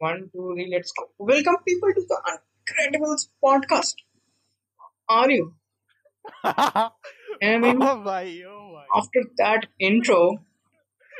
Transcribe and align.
One, 0.00 0.30
two, 0.32 0.54
three, 0.54 0.68
let's 0.72 0.92
go. 0.92 1.10
Welcome 1.18 1.58
people 1.68 1.90
to 1.94 2.02
the 2.08 2.38
incredible 2.66 3.16
podcast. 3.44 3.94
Are 5.08 5.30
you? 5.30 5.54
I 6.44 6.90
mean, 7.42 7.82
oh 7.82 7.96
my, 7.96 8.42
oh 8.48 8.72
my. 8.74 8.84
after 8.94 9.22
that 9.38 9.66
intro, 9.78 10.38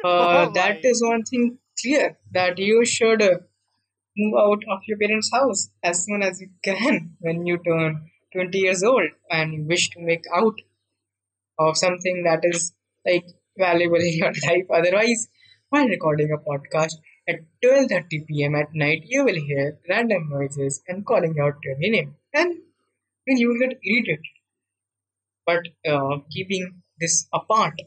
uh, 0.04 0.46
oh 0.48 0.52
that 0.54 0.84
is 0.84 1.02
one 1.02 1.22
thing 1.24 1.58
clear 1.80 2.18
that 2.32 2.58
you 2.58 2.84
should 2.86 3.22
uh, 3.22 3.38
move 4.16 4.34
out 4.38 4.62
of 4.70 4.80
your 4.86 4.98
parents' 4.98 5.30
house 5.32 5.70
as 5.82 6.04
soon 6.04 6.22
as 6.22 6.40
you 6.40 6.48
can 6.64 7.16
when 7.20 7.46
you 7.46 7.58
turn 7.58 8.10
20 8.32 8.58
years 8.58 8.82
old 8.82 9.10
and 9.30 9.52
you 9.54 9.64
wish 9.64 9.90
to 9.90 10.00
make 10.00 10.24
out 10.34 10.58
of 11.58 11.76
something 11.76 12.24
that 12.24 12.40
is 12.44 12.72
like 13.06 13.26
valuable 13.58 13.96
in 13.96 14.14
your 14.14 14.32
life. 14.48 14.66
Otherwise, 14.70 15.28
while 15.68 15.86
recording 15.88 16.30
a 16.32 16.38
podcast, 16.38 16.94
at 17.29 17.39
12:30 17.63 18.27
p.m. 18.27 18.55
at 18.55 18.73
night, 18.73 19.03
you 19.05 19.23
will 19.25 19.35
hear 19.35 19.77
random 19.89 20.29
noises 20.29 20.81
and 20.87 21.05
calling 21.05 21.35
out 21.39 21.55
your 21.63 21.77
name, 21.77 22.15
and 22.33 22.57
then 23.27 23.37
you 23.37 23.49
will 23.49 23.59
get 23.59 23.77
irritated. 23.83 24.19
But 25.47 25.67
uh, 25.87 26.17
keeping 26.31 26.81
this 26.99 27.27
apart, 27.33 27.81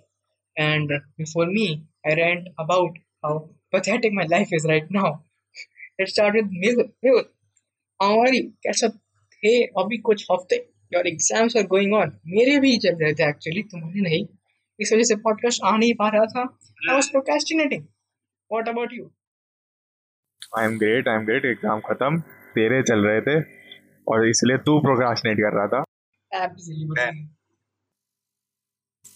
and 0.57 0.91
before 1.16 1.47
me, 1.47 1.84
I 2.05 2.15
rant 2.15 2.48
about 2.59 2.98
how 3.23 3.51
pathetic 3.73 4.12
my 4.12 4.25
life 4.25 4.48
is 4.52 4.66
right 4.69 4.91
now. 4.91 5.25
Let's 5.98 6.12
start 6.12 6.34
with 6.34 6.47
Mehul. 6.47 6.91
Mehul, 7.05 7.25
how 8.01 8.20
are 8.20 8.33
you? 8.33 8.51
कैसा 8.66 8.88
थे 8.88 9.52
अभी 9.83 9.98
कुछ 10.09 10.27
हफ्ते 10.30 10.57
your 10.95 11.07
exams 11.09 11.57
are 11.57 11.66
going 11.73 11.95
on 11.95 12.12
मेरे 12.34 12.59
भी 12.61 12.77
चल 12.84 12.97
रहे 13.02 13.12
थे 13.15 13.29
एक्चुअली 13.29 13.62
तुम्हारे 13.73 14.01
नहीं 14.01 14.25
इस 14.80 14.93
वजह 14.93 15.02
से 15.11 15.16
पॉडकास्ट 15.27 15.62
आ 15.65 15.77
नहीं 15.77 15.95
पा 16.02 16.09
रहा 16.15 16.25
था 16.34 16.43
I 16.43 16.95
was 16.95 17.11
procrastinating 17.11 17.83
what 18.52 18.69
about 18.69 18.93
you 18.93 19.11
I 20.59 20.66
am 20.66 20.77
great 20.80 21.07
I 21.07 21.16
am 21.20 21.25
great 21.25 21.45
exam 21.45 21.80
खत्म 21.89 22.20
तेरे 22.55 22.81
चल 22.89 23.05
रहे 23.07 23.21
थे 23.27 23.39
और 24.07 24.27
इसलिए 24.27 24.57
तू 24.65 24.79
प्रोक्रास्टिनेट 24.87 25.37
कर 25.45 25.55
रहा 25.57 25.68
था 25.73 25.84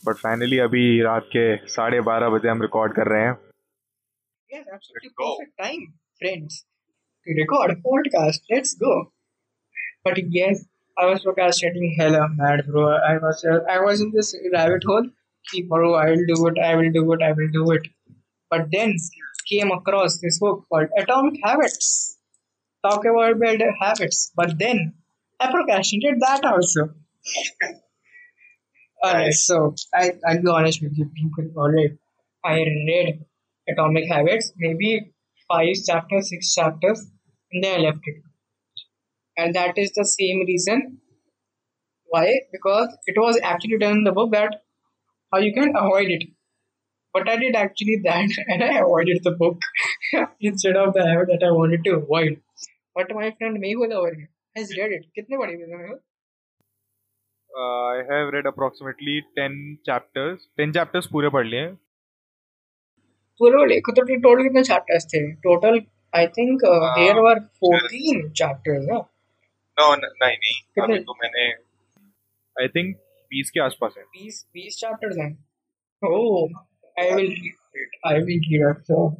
बट 0.07 0.15
फाइनली 0.15 0.57
अभी 0.67 0.85
रात 1.03 1.27
के 1.35 1.45
साढ़े 1.75 1.99
बारह 2.09 2.29
बजे 2.37 2.49
हम 2.49 2.61
रिकॉर्ड 2.61 2.95
कर 2.95 3.13
रहे 3.13 3.25
हैं 3.25 3.35
Yes, 4.49 4.67
absolutely 4.73 5.09
perfect 5.19 5.49
time, 5.61 5.81
friends, 6.19 6.65
to 7.27 7.33
record 7.37 7.71
podcast. 7.85 8.45
Let's 8.51 8.69
go. 8.83 8.91
But 10.05 10.19
yes, 10.35 10.61
I 10.97 11.07
was 11.07 11.23
procrastinating 11.23 11.95
hella 11.97 12.21
mad, 12.35 12.63
bro. 12.67 12.85
I 13.07 13.17
was 13.17 13.43
uh, 13.45 13.57
I 13.69 13.79
was 13.81 14.03
in 14.05 14.13
this 14.13 14.29
rabbit 14.53 14.87
hole. 14.91 15.09
Ki, 15.45 15.63
bro, 15.63 15.89
I 15.95 16.05
will 16.11 16.23
do 16.29 16.37
it. 16.51 16.61
I 16.69 16.71
will 16.75 16.93
do 16.93 17.03
it. 17.17 17.21
I 17.21 17.33
will 17.33 17.51
do 17.57 17.65
it. 17.71 17.89
But 18.51 18.71
then 18.71 18.95
came 19.49 19.71
across 19.71 20.19
this 20.19 20.39
book 20.39 20.65
called 20.69 20.89
Atomic 20.97 21.39
Habits. 21.43 22.17
Talk 22.83 23.05
about 23.05 23.39
bad 23.39 23.61
habits. 23.79 24.31
But 24.35 24.57
then 24.59 24.93
I 25.39 25.51
procrastinated 25.51 26.19
that 26.21 26.45
also. 26.45 26.89
Alright, 29.03 29.33
so 29.33 29.75
I 29.93 30.11
I'll 30.27 30.41
be 30.41 30.49
honest 30.49 30.81
with 30.81 30.97
you, 30.97 31.09
people. 31.15 31.51
Alright, 31.55 31.97
I 32.43 32.55
read 32.59 33.25
Atomic 33.69 34.07
Habits, 34.09 34.53
maybe 34.57 35.13
five 35.47 35.75
chapters, 35.85 36.29
six 36.29 36.53
chapters, 36.53 37.05
and 37.51 37.63
then 37.63 37.79
I 37.79 37.83
left 37.83 37.99
it. 38.03 38.23
And 39.37 39.53
that 39.55 39.77
is 39.77 39.91
the 39.93 40.05
same 40.05 40.45
reason 40.47 40.99
why, 42.05 42.39
because 42.51 42.97
it 43.05 43.15
was 43.17 43.39
actually 43.43 43.77
done 43.77 43.97
in 43.97 44.03
the 44.03 44.11
book 44.11 44.31
that 44.31 44.61
how 45.31 45.39
you 45.39 45.53
can 45.53 45.75
avoid 45.75 46.07
it. 46.09 46.23
But 47.17 47.29
I 47.29 47.37
did 47.43 47.59
actually 47.59 47.99
that, 48.07 48.39
and 48.47 48.63
I 48.63 48.73
avoided 48.79 49.23
the 49.29 49.35
book 49.43 49.69
instead 50.41 50.81
of 50.81 50.93
the 50.97 51.05
habit 51.05 51.31
that 51.33 51.47
I 51.47 51.53
wanted 51.59 51.85
to 51.85 51.95
avoid. 51.95 52.41
But 52.95 53.15
my 53.21 53.31
friend 53.31 53.63
Mehul 53.63 53.95
over 54.01 54.11
here 54.15 54.29
has 54.55 54.75
read 54.79 54.97
it. 54.97 55.07
कितने 55.15 55.37
पढ़े 55.37 55.53
हुए 55.53 55.71
Mehul? 55.77 55.97
I 57.51 58.01
have 58.07 58.29
read 58.33 58.47
approximately 58.47 59.19
ten 59.37 59.53
chapters 59.85 60.47
ten 60.57 60.71
chapters 60.71 61.07
पूरे 61.11 61.29
पढ़ 61.35 61.45
लिए 61.47 61.59
हैं 61.59 61.73
पूरे 63.41 63.65
देखो 63.67 63.91
तो 63.91 64.01
टोटल 64.01 64.43
कितने 64.43 64.63
चैप्टर्स 64.63 65.05
थे 65.13 65.21
total 65.45 65.81
I 66.15 66.27
think 66.37 66.65
there 66.65 67.19
were 67.27 67.39
Uh, 67.39 67.71
14 67.71 68.29
chapters 68.41 68.85
ना 68.91 68.97
नो 69.79 69.95
नहीं 69.95 70.37
नहीं? 70.43 70.83
अभी 70.83 70.99
तो 71.09 71.15
मैंने 71.23 71.47
आई 72.61 72.67
थिंक 72.75 72.95
बीस 73.31 73.49
के 73.53 73.59
आसपास 73.59 73.95
है 73.97 74.03
20 74.19 74.39
20 74.59 74.77
chapters 74.83 75.17
हैं 75.21 75.31
oh 76.01 76.45
I 76.99 77.05
will 77.15 77.29
read 77.33 77.53
it. 77.81 77.89
I 78.03 78.13
will 78.15 78.25
read 78.25 78.43
it 78.55 78.77
so 78.87 79.17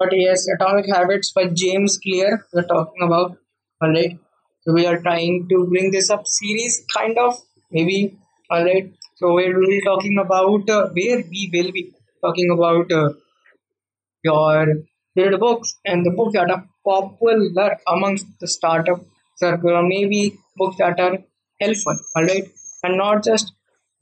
but 0.00 0.10
yes 0.12 0.46
Atomic 0.54 0.86
Habits 0.94 1.32
by 1.32 1.48
James 1.48 1.98
Clear. 1.98 2.46
We're 2.52 2.66
talking 2.66 3.02
about 3.02 3.38
alright 3.84 4.18
so 4.62 4.72
we 4.74 4.86
are 4.86 5.00
trying 5.02 5.48
to 5.50 5.66
bring 5.72 5.90
this 5.92 6.10
up 6.10 6.26
series 6.26 6.84
kind 6.96 7.18
of 7.18 7.38
maybe 7.70 8.18
alright. 8.52 8.92
So 9.16 9.34
we 9.34 9.52
will 9.54 9.68
be 9.68 9.82
talking 9.82 10.18
about 10.18 10.68
uh, 10.70 10.88
where 10.90 11.22
we 11.34 11.50
will 11.54 11.72
be 11.72 11.92
talking 12.22 12.50
about 12.50 12.92
uh, 12.92 13.10
your 14.22 14.66
favorite 15.14 15.40
books 15.40 15.74
and 15.84 16.04
the 16.04 16.10
books 16.10 16.34
that 16.34 16.50
are 16.50 16.64
popular 16.84 17.76
amongst 17.94 18.26
the 18.40 18.48
startup 18.48 19.00
circle 19.36 19.82
maybe 19.88 20.20
books 20.56 20.76
that 20.78 20.98
are 21.00 21.18
helpful 21.60 21.98
alright. 22.16 22.48
And 22.82 22.98
not 22.98 23.24
just 23.24 23.52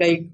like 0.00 0.25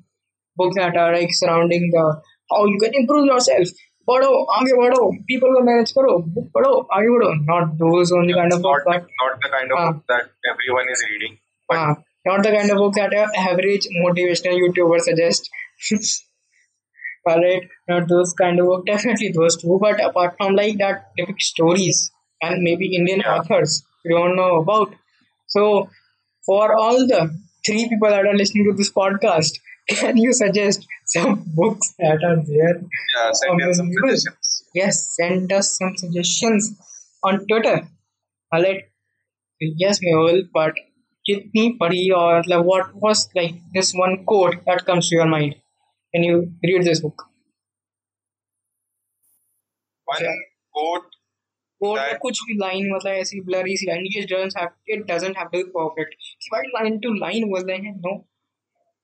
books 0.56 0.76
that 0.76 0.96
are 0.96 1.14
like 1.14 1.30
surrounding 1.32 1.90
the 1.92 2.22
how 2.53 2.65
you 2.73 2.79
can 2.85 2.97
improve 3.01 3.25
yourself 3.33 3.75
बढ़ो 4.09 4.31
आगे 4.55 4.73
बढ़ो 4.79 5.05
people 5.29 5.53
को 5.57 5.61
manage 5.67 5.91
करो 5.99 6.17
book 6.33 6.49
पढ़ो 6.57 6.73
आगे 6.97 7.13
बढ़ो 7.13 7.29
not 7.51 7.71
those 7.83 8.11
only 8.17 8.35
kind 8.39 8.53
of 8.57 8.61
books 8.65 8.85
not, 8.89 9.01
but 9.01 9.07
not 9.21 9.39
the 9.45 9.49
kind 9.55 9.71
of 9.71 9.79
हाँ. 9.79 9.93
book 9.93 10.03
that 10.13 10.29
everyone 10.51 10.91
is 10.97 11.03
reading 11.09 11.37
but 11.69 11.77
uh, 11.77 11.95
not 12.27 12.43
the 12.43 12.51
kind 12.57 12.69
of 12.71 12.77
book 12.77 12.93
that 13.01 13.13
an 13.23 13.29
average 13.47 13.87
motivational 14.03 14.59
YouTuber 14.61 14.99
suggests. 15.01 15.49
Alright, 17.27 17.63
not 17.89 18.07
those 18.07 18.33
kind 18.33 18.59
of 18.59 18.67
book. 18.67 18.85
Definitely 18.85 19.31
those 19.31 19.57
two, 19.57 19.77
but 19.81 20.03
apart 20.03 20.35
from 20.37 20.55
like 20.55 20.77
that, 20.77 21.07
depict 21.17 21.41
stories 21.41 22.11
and 22.41 22.61
maybe 22.61 22.95
Indian 22.95 23.21
Yeah. 23.25 23.37
authors 23.37 23.83
we 24.03 24.11
don't 24.11 24.35
know 24.35 24.59
about. 24.61 24.93
So, 25.47 25.89
for 26.45 26.75
all 26.75 27.07
the 27.13 27.21
three 27.65 27.89
people 27.89 28.09
that 28.09 28.25
are 28.27 28.35
listening 28.35 28.65
to 28.69 28.73
this 28.77 28.91
podcast, 28.91 29.57
can 29.89 30.17
you 30.17 30.33
suggest 30.33 30.85
some 31.13 31.43
books 31.61 31.93
that 31.99 32.23
are 32.29 32.37
there? 32.51 32.75
yeah 33.15 33.31
send 33.41 33.61
in 33.61 33.73
some 33.73 33.87
Available. 33.91 34.17
suggestions 34.17 34.51
Yes, 34.77 34.97
send 35.17 35.51
us 35.57 35.67
some 35.77 35.93
suggestions 35.99 36.65
on 37.23 37.37
Twitter. 37.51 37.75
Alright. 38.53 38.81
Yes, 39.83 39.99
Mehul, 40.07 40.41
but 40.57 40.81
कितनी 41.29 41.61
पढ़ी 41.81 42.09
और 42.15 42.39
मतलब 42.39 42.65
what 42.71 42.89
was 43.05 43.21
like 43.37 43.55
this 43.77 43.93
one 44.01 44.17
quote 44.31 44.57
that 44.65 44.83
comes 44.89 45.07
to 45.11 45.15
your 45.19 45.27
mind 45.35 45.55
when 46.13 46.23
you 46.29 46.35
read 46.71 46.83
this 46.89 46.99
book? 47.05 47.23
one 50.07 50.21
Yeah. 50.23 50.41
quote 50.77 51.07
Quote 51.81 51.97
That- 51.99 52.11
या 52.11 52.17
कुछ 52.21 52.39
भी 52.47 52.57
line 52.59 52.91
मतलब 52.95 53.13
ऐसी 53.23 53.39
blurry 53.47 53.75
C 53.79 53.87
line 53.91 54.05
it 54.21 54.29
doesn't 54.33 54.57
have 54.61 54.69
it 54.95 55.07
doesn't 55.07 55.39
have 55.41 55.49
to 55.55 55.57
be 55.63 55.71
perfect 55.79 56.13
कि 56.43 56.49
भाई 56.53 56.71
line 56.77 56.99
to 57.05 57.13
line 57.23 57.47
बोल 57.53 57.65
रहे 57.69 57.77
हैं 57.87 57.95
no 58.05 58.13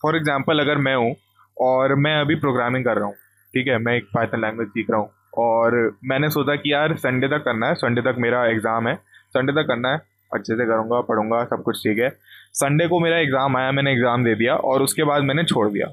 फॉर 0.00 0.16
एग्ज़ाम्पल 0.16 0.60
अगर 0.60 0.78
मैं 0.78 0.94
हूँ 0.96 1.14
और 1.56 1.94
मैं 1.96 2.14
अभी 2.20 2.34
प्रोग्रामिंग 2.36 2.84
कर 2.84 2.96
रहा 2.96 3.06
हूँ, 3.06 3.14
ठीक 3.54 3.68
है? 3.68 3.78
मैं 3.78 3.96
एक 3.96 4.08
पाइथन 4.14 4.40
लैंग्वेज 4.40 4.68
सीख 4.68 4.90
रहा 4.90 5.00
हूँ 5.00 5.10
और 5.38 5.98
मैंने 6.04 6.30
सोचा 6.30 6.54
कि 6.56 6.72
यार 6.72 6.94
संडे 6.98 7.28
तक 7.28 7.44
करना 7.44 7.68
है 7.68 7.74
संडे 7.76 8.02
तक 8.02 8.16
मेरा 8.20 8.44
एग्ज़ाम 8.46 8.88
है 8.88 8.94
संडे 9.34 9.52
तक 9.52 9.66
करना 9.68 9.92
है, 9.92 9.98
अच्छे 10.32 10.54
से 10.54 10.66
करूँगा, 10.66 11.00
पढ़ूँगा, 11.02 11.44
सब 11.44 11.62
कुछ 11.62 11.82
ठीक 11.82 11.98
है। 11.98 12.08
संडे 12.54 12.86
को 12.88 12.98
मेरा 13.00 13.18
एग्ज़ाम 13.18 13.56
आया, 13.56 13.72
मैंने 13.72 13.92
एग्ज़ाम 13.92 14.24
दे 14.24 14.34
दिया 14.34 14.54
और 14.54 14.82
उसके 14.82 15.04
बाद 15.04 15.22
मैंने 15.22 15.44
छोड़ 15.44 15.68
दिया। 15.68 15.86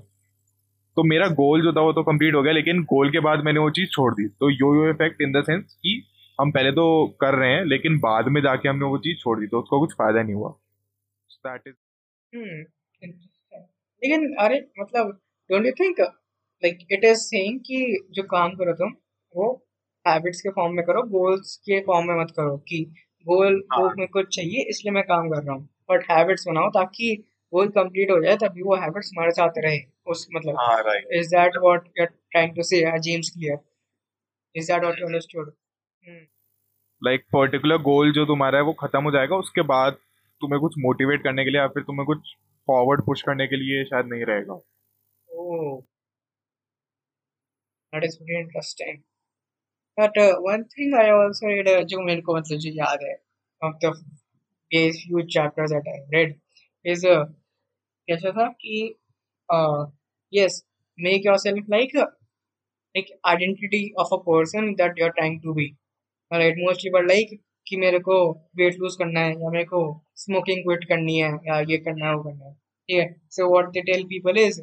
तो 0.97 1.03
मेरा 1.03 1.27
गोल 1.31 1.61
जो 1.61 1.71
था 1.73 1.81
वो 1.81 1.93
तो 1.93 2.03
कंप्लीट 2.03 2.35
हो 2.35 2.41
गया, 2.43 2.53
लेकिन 2.53 2.81
गोल 2.83 3.11
के 3.11 3.19
बाद 3.19 3.43
मैंने 3.45 3.59
वो 3.59 3.69
चीज़ 3.69 3.89
छोड़ 3.89 4.13
दी। 4.13 4.27
तो 4.29 4.49
yo 4.49 4.73
yo 4.75 4.89
effect 4.89 5.21
in 5.21 5.31
the 5.31 5.43
sense 5.43 5.73
कि 5.73 6.01
हम 6.39 6.51
पहले 6.51 6.71
तो 6.71 6.85
कर 7.21 7.35
रहे 7.35 7.53
हैं, 7.53 7.63
लेकिन 7.65 7.97
बाद 7.99 8.27
में 8.27 8.41
जाके 8.41 8.69
हमने 8.69 8.85
वो 8.85 8.97
चीज़ 8.97 9.17
छोड़ 9.17 9.39
दी 9.39 9.47
तो 9.47 9.59
उसका 9.59 9.79
कुछ 9.79 9.93
फ़ायदा 9.93 10.23
नहीं 10.23 10.35
हुआ। 10.35 10.53
That 11.47 11.67
is. 11.67 11.75
लेकिन 14.01 14.33
अरे 14.39 14.59
मतलब 14.79 15.19
don't 15.49 15.67
you 15.67 15.73
think 15.77 15.97
like 16.63 16.83
it 16.89 17.05
is 17.07 17.21
saying 17.25 17.57
कि 17.67 17.77
जो 18.11 18.23
काम 18.31 18.51
करो 18.55 18.73
तुम 18.75 18.93
वो 19.35 19.47
हैबिट्स 20.05 20.41
के 20.41 20.49
फॉर्म 20.51 20.73
में 20.75 20.83
करो 20.85 21.01
गोल्स 21.09 21.55
के 21.65 21.79
फॉर्म 21.85 22.07
में 22.07 22.15
मत 22.21 22.31
करो 22.37 22.57
कि 22.69 22.83
गोल 23.25 23.61
हाँ। 23.73 23.81
वो 23.81 23.89
मेरे 23.89 24.07
को 24.07 24.23
चाहिए 24.35 24.65
इसलिए 24.69 24.93
मैं 24.93 25.03
काम 25.03 25.29
कर 25.29 25.43
रहा 25.43 25.55
हूँ। 25.55 25.67
बट 25.91 26.05
हैबिट्स 26.11 26.47
बनाओ 26.47 26.69
ताकि 26.75 27.13
गोल 27.53 27.67
कंप्लीट 27.77 28.11
हो 28.11 28.19
जाए 28.23 28.35
तभी 28.43 28.61
वो 28.63 28.75
हैबिट्स 28.75 29.11
हमारे 29.15 29.31
साथ 29.31 29.57
रहे। 29.57 29.79
उस 30.07 30.27
मतलब 30.35 31.15
is 31.19 31.27
that 31.35 31.57
what 31.63 31.87
you 31.87 32.03
are 32.03 32.09
trying 32.31 32.55
to 32.55 32.63
say 32.63 32.81
James 32.99 33.29
Clear 33.29 33.57
is 34.55 34.71
that 34.71 34.83
what 34.83 34.99
you 34.99 35.07
understood 35.07 35.51
like 37.01 37.25
particular 37.33 37.77
goal 37.81 38.11
जो 38.13 38.25
तुम्हारा 38.25 38.57
है 38.57 38.63
वो 38.63 38.73
खत्म 38.79 39.03
हो 39.03 39.11
जाएगा 39.11 39.35
उसके 39.37 39.61
बाद 39.73 39.97
तुम्हें 40.41 40.59
कुछ 40.61 40.73
मोटिवेट 40.79 41.23
करने 41.23 41.43
के 41.43 41.51
लिए 41.51 41.61
या 41.61 41.67
फिर 41.67 41.83
तुम्हें 41.83 42.05
कुछ 42.05 42.35
फॉरवर्ड 42.67 43.01
पुश 43.05 43.21
करने 43.21 43.47
के 43.47 43.55
लिए 43.55 43.83
शायद 43.85 44.05
नहीं 44.05 44.25
रहेगा। 44.25 44.53
ओह 45.29 45.81
that 47.93 48.03
is 48.03 48.17
very 48.23 48.39
interesting 48.39 48.97
but 49.99 50.17
one 50.49 50.63
thing 50.63 50.95
I 50.95 51.09
also 51.09 51.47
read 51.47 51.87
जो 51.87 52.01
मेरे 52.01 52.21
को 52.21 52.37
मतलब 52.37 52.59
जो 52.59 52.71
याद 52.73 52.99
है 53.03 53.15
of 53.63 53.75
the 53.85 53.93
few 54.71 55.21
chapters 55.35 55.71
that 55.71 55.87
I 55.91 55.97
read 56.13 56.29
is 56.85 57.01
uh, 57.05 57.23
कैसा 58.07 58.31
था 58.31 58.47
कि 58.61 58.95
uh, 59.49 59.85
yes 60.33 60.53
make 60.97 61.25
yourself 61.25 61.71
like 61.73 61.95
a 61.95 62.05
like 62.95 63.11
identity 63.25 63.81
of 63.99 64.13
a 64.13 64.19
person 64.29 64.75
that 64.79 65.01
you're 65.01 65.13
trying 65.19 65.39
to 65.45 65.55
be. 65.59 65.67
Right 66.33 66.55
mostly 66.57 66.91
but 66.91 67.07
like 67.07 67.41
कि 67.67 67.77
मेरे 67.77 67.99
को 67.99 68.15
वेट 68.55 68.75
लूज 68.75 68.95
करना 68.95 69.19
है 69.19 69.31
या 69.31 69.49
मेरे 69.49 69.65
को 69.65 69.81
स्मोकिंग 70.24 70.62
क्विट 70.64 70.84
करनी 70.88 71.18
है 71.18 71.32
या 71.48 71.60
ये 71.70 71.78
करना 71.88 72.06
है 72.06 72.14
वो 72.14 72.22
करना 72.22 72.44
है 72.44 72.52
ठीक 72.52 72.98
है 72.98 73.08
so 73.36 73.50
what 73.52 73.70
they 73.76 73.82
tell 73.92 74.04
people 74.12 74.38
is 74.44 74.60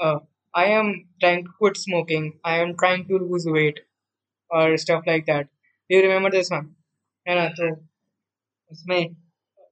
I 0.00 0.72
am 0.78 0.92
trying 1.20 1.44
to 1.46 1.52
quit 1.58 1.76
smoking 1.76 2.30
I 2.46 2.60
am 2.60 2.72
trying 2.84 3.04
to 3.08 3.18
lose 3.18 3.48
weight 3.58 3.84
और 4.50 4.76
stuff 4.86 5.08
like 5.08 5.24
that 5.30 5.48
you 5.90 6.00
remember 6.02 6.30
this 6.30 6.52
one 6.52 6.74
है 7.26 7.34
ना 7.36 7.48
तो 7.60 7.74
उसमें 8.70 9.00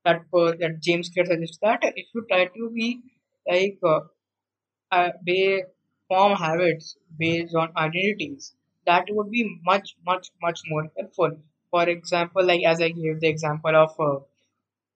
that 0.05 0.23
uh, 0.33 0.53
that 0.61 0.81
James 0.81 1.09
Clear 1.09 1.27
suggests 1.27 1.59
that 1.63 1.81
if 1.83 2.07
you 2.15 2.25
try 2.31 2.45
to 2.47 2.71
be 2.71 3.01
like 3.47 3.79
uh, 3.83 4.01
uh, 4.93 5.11
they 5.27 5.65
form 6.11 6.37
habits 6.37 6.97
based 7.19 7.55
on 7.55 7.73
identities 7.77 8.53
that 8.87 9.05
would 9.11 9.31
be 9.31 9.43
much 9.65 9.97
much 10.07 10.31
much 10.43 10.61
more 10.69 10.91
helpful 10.97 11.37
for 11.73 11.89
example 11.89 12.45
like 12.45 12.65
as 12.65 12.83
i 12.83 12.89
gave 12.91 13.21
the 13.21 13.29
example 13.29 13.75
of 13.75 13.93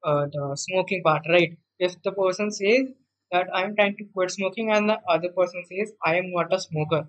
uh, 0.04 0.10
uh, 0.12 0.26
the 0.34 0.56
smoking 0.56 1.04
part 1.04 1.24
right 1.30 1.58
if 1.80 2.02
the 2.04 2.12
person 2.14 2.52
says 2.52 2.88
that 3.32 3.48
i 3.54 3.64
am 3.64 3.76
trying 3.76 3.96
to 3.98 4.06
quit 4.14 4.32
smoking 4.32 4.72
and 4.72 4.90
the 4.90 4.98
other 5.16 5.32
person 5.40 5.64
says 5.70 5.94
i 6.06 6.16
am 6.16 6.32
not 6.32 6.54
a 6.54 6.60
smoker 6.60 7.04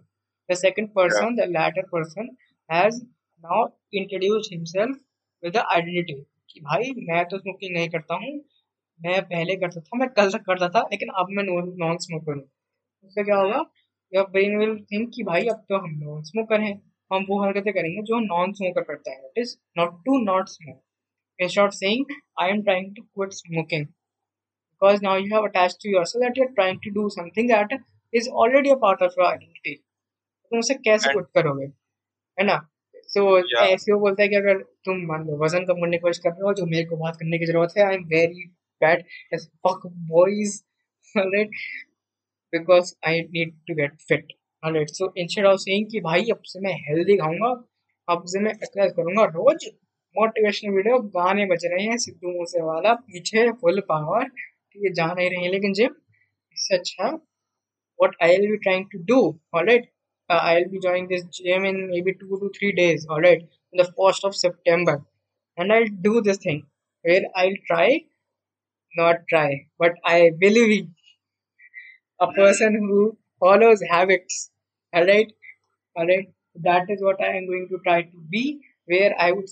the 0.49 0.56
second 0.56 0.94
person, 0.94 1.37
Yeah. 1.37 1.46
the 1.46 1.52
latter 1.52 1.85
person 1.91 2.37
has 2.70 3.02
now 3.44 3.73
introduced 3.93 4.52
himself 4.52 4.96
with 5.43 5.55
the 5.55 5.64
identity 5.76 6.17
कि 6.50 6.61
भाई 6.61 6.91
मैं 7.08 7.25
तो 7.29 7.38
smoking 7.38 7.73
नहीं 7.76 7.88
करता 7.91 8.14
हूँ 8.14 8.32
मैं 9.00 9.20
पहले 9.29 9.56
करता 9.56 9.81
था 9.81 9.99
मैं 9.99 10.08
कल 10.17 10.31
तक 10.32 10.44
करता 10.49 10.69
था 10.75 10.81
लेकिन 10.93 11.08
अब 11.20 11.31
मैं 11.37 11.44
नॉन 11.44 11.97
स्मोकर 12.05 12.35
हूँ 12.35 12.44
उससे 13.05 13.25
क्या 13.25 13.37
होगा 13.37 13.64
योर 14.12 14.26
ब्रेन 14.31 14.58
विल 14.58 14.76
थिंक 14.93 15.11
कि 15.14 15.23
भाई 15.31 15.47
अब 15.55 15.64
तो 15.69 15.79
हम 15.79 15.99
नॉन 16.02 16.23
स्मोकर 16.23 16.61
हैं 16.61 16.75
हम 17.12 17.25
वो 17.29 17.43
हरकतें 17.44 17.73
करेंगे 17.73 18.02
जो 18.12 18.20
नॉन 18.26 18.52
स्मोकर 18.61 18.82
करता 18.90 19.12
है 19.12 19.19
it 19.26 19.38
is 19.38 19.56
not 19.79 20.02
to 20.05 20.19
not 20.25 20.49
smoke 20.49 20.82
in 21.39 21.49
short 21.49 21.73
saying 21.75 22.15
I 22.43 22.51
am 22.51 22.63
trying 22.63 22.95
to 22.97 23.03
quit 23.03 23.33
smoking 23.33 23.87
because 24.81 25.03
now 25.03 25.17
you 25.17 25.33
have 25.33 25.45
attached 25.45 25.81
to 25.81 25.89
yourself 25.89 26.23
that 26.23 26.37
you're 26.37 26.55
trying 26.55 26.79
to 26.81 26.91
do 26.91 27.09
something 27.11 27.47
that 27.49 27.75
is 28.13 28.29
already 28.29 28.71
a 28.71 28.77
part 28.77 29.03
of 29.03 29.19
your 29.19 29.27
identity. 29.27 29.75
तुम 30.53 30.59
उसे 30.59 30.75
कैसे 30.75 31.13
quit 31.13 31.27
करोगे? 31.35 31.67
है 32.39 32.45
ना? 32.47 32.57
सो. 32.95 33.23
ऐसे 33.63 33.93
वो 33.93 33.99
बोलता 34.01 34.23
है 34.23 34.29
कि 34.29 34.37
अगर 34.37 34.63
तुम 34.85 35.01
मान 35.07 35.27
लो 35.27 35.37
वज़न 35.45 35.65
कम 35.67 35.81
करने 35.81 35.97
की 35.97 36.01
कोशिश 36.01 36.19
कर 36.19 36.31
रहे 36.31 36.43
हो 36.43 36.53
जो 36.55 36.67
मेरे 36.67 36.85
को 36.85 36.97
बात 36.97 37.17
करने 37.17 37.39
की 37.39 37.47
ज़रूरत 37.47 37.75
है 37.79 37.85
I 37.85 37.95
am 37.95 38.05
very 38.09 38.45
bad 38.81 39.05
as 39.35 39.47
fuck 39.67 39.87
boys 40.11 40.61
right 41.17 41.51
because 42.53 42.95
I 43.09 43.21
need 43.37 43.55
to 43.69 43.75
get 43.75 43.97
fit 44.09 44.33
right 44.63 44.91
so 44.91 45.13
instead 45.19 45.47
of 45.47 45.61
saying 45.61 45.87
कि 45.91 46.01
भाई 46.01 46.31
अब 46.33 46.43
से 46.53 46.61
मैं 46.67 46.75
हेल्दी 46.89 47.17
खाऊँगा 47.19 47.51
अब 48.09 48.25
से 48.35 48.41
मैं 48.41 48.51
एक्सरसाइज 48.51 48.93
करूँगा 48.97 49.25
रोज 49.35 49.71
मोटिवेशनल 50.16 50.72
वीडियो 50.75 50.99
गाने 51.16 51.46
बज 51.46 51.66
रहे 51.66 51.84
हैं, 51.84 51.96
सिद्धू 51.99 52.31
मूसे 52.31 52.62
वाला 52.62 52.94
पीछे 52.94 53.50
फुल 53.61 53.81
पावर। 53.88 54.28
ठीक 54.28 54.93
जा 54.94 55.06
नहीं 55.12 55.31
रहे 55.31 55.44
हैं, 55.44 55.50
लेकिन 55.52 55.72
जिम, 55.75 55.94
इससे 56.56 56.76
अच्छा। 56.76 57.08
What 57.99 58.16
I'll 58.34 58.46
be 58.50 58.56
trying 58.58 58.84
to 58.93 58.99
do 59.06 59.19
all 59.55 59.66
right 59.66 59.90
I'll 60.56 60.64
be 60.69 60.78
join 60.81 61.06
this 61.06 61.25
gym 61.34 61.64
in 61.66 61.76
maybe 62.02 62.12
two 62.12 62.37
to 62.37 62.49
three 62.56 62.70
days 62.72 63.06
all 63.12 63.22
right 63.25 63.43
the 63.75 63.84
first 63.90 64.25
of 64.25 64.34
September 64.37 65.02
and 65.58 65.72
I 65.72 65.84
do 66.06 66.20
this 66.28 66.38
thing 66.44 66.61
where 67.05 67.26
I 67.38 67.55
try 67.66 67.96
not 68.94 69.25
try 69.28 69.56
but 69.82 69.99
I 70.11 70.31
believe 70.43 70.72
a 72.20 72.26
person 72.38 72.76
who 72.82 73.06
follows 73.40 73.82
habits 73.93 74.50
all 74.93 75.06
right 75.06 75.32
all 75.96 76.08
right 76.08 76.28
that 76.66 76.90
is 76.90 77.05
what 77.05 77.22
I 77.22 77.37
am 77.37 77.46
going 77.46 77.69
to 77.70 77.76
try 77.78 78.02
to 78.02 78.19
be 78.34 78.44
where 78.88 79.14
I 79.20 79.32
would 79.32 79.46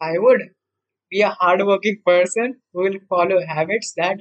I 0.00 0.18
would 0.18 0.50
be 1.10 1.22
a 1.22 1.30
hardworking 1.30 2.02
person 2.06 2.60
who 2.72 2.82
will 2.84 3.00
follow 3.08 3.40
habits 3.46 3.92
that 3.96 4.18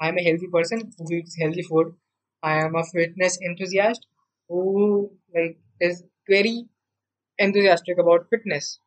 I'm 0.00 0.18
a 0.18 0.22
healthy 0.24 0.48
person 0.48 0.92
who 0.98 1.14
eats 1.14 1.36
healthy 1.38 1.62
food. 1.62 1.94
I 2.42 2.64
am 2.64 2.74
a 2.76 2.84
fitness 2.84 3.38
enthusiast 3.42 4.06
who 4.48 5.12
like 5.34 5.58
is 5.80 6.04
very 6.28 6.66
enthusiastic 7.38 7.98
about 7.98 8.28
fitness, 8.30 8.80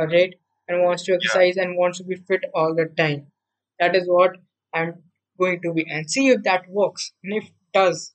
alright, 0.00 0.34
and 0.68 0.82
wants 0.82 1.04
to 1.04 1.14
exercise 1.14 1.56
and 1.56 1.76
wants 1.78 1.98
to 1.98 2.04
be 2.04 2.16
fit 2.16 2.44
all 2.54 2.74
the 2.74 2.86
time. 2.96 3.32
That 3.80 3.96
is 3.96 4.08
what 4.08 4.36
I'm 4.74 5.02
going 5.38 5.62
to 5.62 5.72
be, 5.74 5.86
and 5.88 6.10
see 6.10 6.28
if 6.28 6.42
that 6.44 6.68
works. 6.68 7.12
And 7.24 7.34
if 7.34 7.44
it 7.46 7.54
does, 7.72 8.14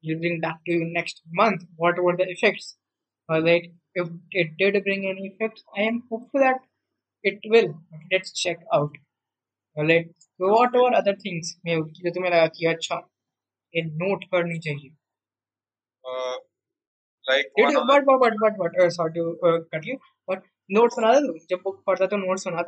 you'll 0.00 0.20
bring 0.20 0.40
back 0.40 0.58
to 0.66 0.72
you 0.72 0.84
next 0.84 1.22
month 1.32 1.62
what 1.76 1.98
were 2.02 2.16
the 2.16 2.28
effects. 2.28 2.76
Alright, 3.30 3.72
if 3.94 4.08
it 4.32 4.56
did 4.58 4.82
bring 4.84 5.06
any 5.06 5.28
effects, 5.28 5.64
I 5.76 5.82
am 5.82 6.02
hopeful 6.10 6.40
that 6.40 6.60
it 7.24 7.38
will. 7.44 7.74
Let's 8.10 8.32
check 8.32 8.58
out. 8.72 8.90
So 9.76 10.48
what 10.48 10.72
were 10.72 10.94
other 10.94 11.14
things 11.14 11.56
में 11.66 11.74
जो 11.74 12.10
तुम्हें 12.14 12.30
लगा 12.30 12.46
कि 12.56 12.66
अच्छा 12.66 12.96
ये 13.76 13.82
note 13.82 14.24
करनी 14.34 14.58
चाहिए 14.58 14.90
Uh, 16.04 16.36
what 17.86 18.06
what 18.58 18.72
uh, 18.82 18.90
sorry 18.90 19.12
to 19.14 19.38
uh, 19.48 19.58
cut 19.72 19.84
you 19.86 19.96
but 20.28 20.42
notes 20.76 20.98
बनाता 20.98 21.20
तू 21.20 21.38
जब 21.50 21.60
बुक 21.64 21.82
पढ़ता 21.86 22.06
तो 22.06 22.16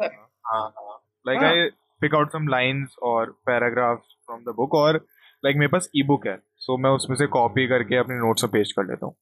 है 0.02 0.08
हाँ 0.46 0.62
हाँ 0.76 0.98
like 1.28 1.42
हाँ। 1.42 1.50
I 1.52 1.70
pick 2.02 2.14
out 2.18 2.32
some 2.36 2.46
lines 2.54 2.94
or 3.02 3.34
paragraphs 3.50 4.14
from 4.28 4.44
the 4.48 4.54
book 4.60 4.74
और 4.82 5.00
like 5.46 5.56
मेरे 5.56 5.68
पास 5.68 5.90
ई 5.96 6.02
बुक 6.12 6.26
है 6.26 6.36
so 6.66 6.78
मैं 6.78 6.90
उसमें 6.90 7.16
से 7.16 7.26
कॉपी 7.36 7.66
करके 7.68 7.96
अपने 7.96 8.18
नोट्स 8.18 8.44
में 8.44 8.50
पेस्ट 8.52 8.76
कर 8.76 8.86
लेता 8.90 9.06
हूँ 9.06 9.14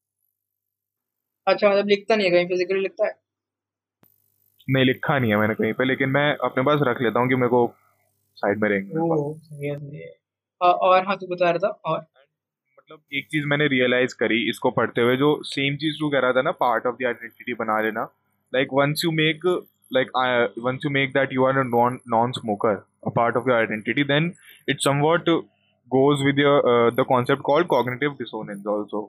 अच्छा 1.47 1.71
मतलब 1.71 1.89
लिखता 1.89 2.17
नहीं 2.17 2.27
है 2.27 2.33
कहीं 2.33 2.47
फिजिकली 2.49 2.81
लिखता 2.81 3.07
है? 3.07 3.13
नहीं 4.69 4.85
लिखा 4.85 5.19
नहीं 5.19 5.31
है 5.31 5.37
मैंने 5.37 5.55
कहीं 5.55 5.73
पे 5.73 5.85
लेकिन 5.85 6.09
मैं 6.09 6.25
अपने 6.45 6.63
पास 6.65 6.81
रख 6.89 7.01
लेता 7.03 7.21
हूँ 7.21 7.29
कि 7.29 7.35
मेरे 7.35 7.49
को 7.49 7.67
साइड 8.37 8.61
में 8.63 8.69
रहेंगे। 8.69 10.11
और 10.61 11.07
हाँ 11.07 11.17
तू 11.17 11.27
बता 11.27 11.51
रहा 11.51 11.59
था 11.59 11.69
और? 11.85 11.99
मतलब 12.79 13.01
एक 13.15 13.27
चीज़ 13.33 13.47
मैंने 13.47 13.67
रियलाइज़ 13.69 14.15
करी 14.21 14.49
इसको 14.51 14.71
पढ़ते 14.71 15.01
हुए 15.01 15.17
जो 15.17 15.31
सेम 15.45 15.77
चीज़ 15.77 15.97
तू 16.01 16.11
कह 16.11 16.19
रहा 16.19 16.33
था 16.33 16.43
ना 16.43 16.51
पार्ट 16.61 16.87
ऑफ़ 16.87 16.97
द 16.97 17.07
आइडेंटिटी 17.07 17.55
बना 17.55 17.81
लेना। 17.81 18.03
Like 18.53 18.69
once 18.73 19.03
you 19.05 19.11
make 19.13 19.47
like 19.93 20.11
once 20.65 20.85
you 20.85 20.91
make 20.91 21.13
that 21.15 21.33
you 21.33 21.45
are 21.45 21.59
a 21.59 21.63
non 21.65 22.33
smoker 22.33 22.85
a 23.07 23.11
part 23.17 23.37
of 23.37 23.49
your 23.49 23.59
identity 23.59 24.05
then 24.05 24.33
it 24.69 24.81
somewhat 24.81 25.31
goes 25.91 26.21
with 26.27 26.39
your 26.41 26.53
uh, 26.71 26.91
the 26.99 27.05
concept 27.09 27.43
called 27.47 27.67
cognitive 27.71 28.13
dissonance 28.19 28.69
also. 28.75 29.01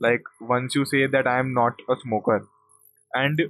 Like 0.00 0.22
once 0.40 0.74
you 0.74 0.84
say 0.84 1.06
that 1.06 1.26
i 1.26 1.38
am 1.38 1.52
not 1.54 1.82
a 1.88 1.96
smoker 2.02 2.38
and 3.12 3.40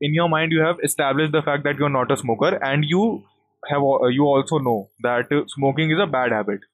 in 0.00 0.14
your 0.14 0.28
mind 0.28 0.52
you 0.52 0.60
have 0.60 0.80
established 0.82 1.32
the 1.32 1.42
fact 1.42 1.64
that 1.64 1.76
you're 1.78 1.96
not 1.96 2.10
a 2.10 2.16
smoker 2.16 2.52
and 2.70 2.84
you 2.84 3.02
have 3.62 3.82
uh, 3.82 4.06
you 4.06 4.26
also 4.26 4.58
know 4.58 4.88
that 5.00 5.30
uh, 5.32 5.42
smoking 5.48 5.90
is 5.90 5.98
a 5.98 6.10
bad 6.18 6.32
habit 6.32 6.72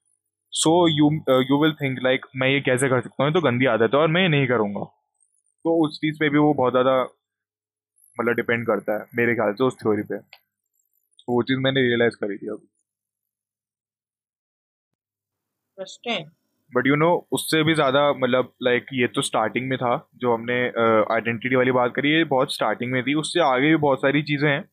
so 0.53 0.71
you 0.89 1.07
you 1.51 1.59
will 1.63 1.73
think 1.75 1.99
like 2.03 2.27
मैं 2.37 2.49
ये 2.49 2.61
कैसे 2.61 2.89
कर 2.89 3.01
सकता 3.01 3.25
हूँ 3.25 3.33
तो 3.33 3.41
गंदी 3.41 3.67
आदत 3.67 3.95
है 3.95 4.01
और 4.01 4.09
मैं 4.17 4.23
ये 4.23 4.29
नहीं 4.29 4.47
करूँगा 4.49 4.85
तो 5.65 5.75
उस 5.85 5.99
चीज़ 6.01 6.19
पे 6.21 6.29
भी 6.31 6.39
वो 6.39 6.53
बहुत 6.55 6.73
ज़्यादा 6.73 6.97
मतलब 8.19 8.35
डिपेंड 8.37 8.67
करता 8.67 8.99
है 8.99 9.07
मेरे 9.17 9.35
ख्याल 9.35 9.55
से 9.61 9.65
उस 9.65 9.79
थ्योरी 9.83 10.03
पे 10.11 10.19
तो 10.19 11.33
वो 11.33 11.43
चीज़ 11.51 11.59
मैंने 11.67 11.83
रियलाइज़ 11.89 12.17
करी 12.25 12.37
थी 12.37 12.47
इंटरेस्टिंग 15.73 16.27
बट 16.73 16.87
यू 16.87 16.97
नो 16.97 17.11
उससे 17.33 17.63
भी 17.63 17.75
ज़्यादा 17.75 18.11
मतलब 18.15 18.53
लाइक 18.63 18.87
ये 18.95 19.07
तो 19.07 19.23
स्टार्टिंग 19.23 19.69
में 19.69 19.77
था 19.79 19.97
जो 20.17 20.35
हमने 20.35 20.55
आइडेंटिटी 21.15 21.57
वाली 21.57 21.73
बात 21.73 21.93
करी 21.97 22.13
ये 22.13 22.25
बहुत 22.27 22.55
स्टार्टिंग 22.55 22.93
में 22.93 23.03
थी। 23.03 23.15
उससे 23.15 23.41
आगे 23.43 23.69
भी 23.69 23.77
बहुत 23.79 24.01
सारी 24.03 24.23
चीज़ें 24.23 24.49
हैं 24.51 24.65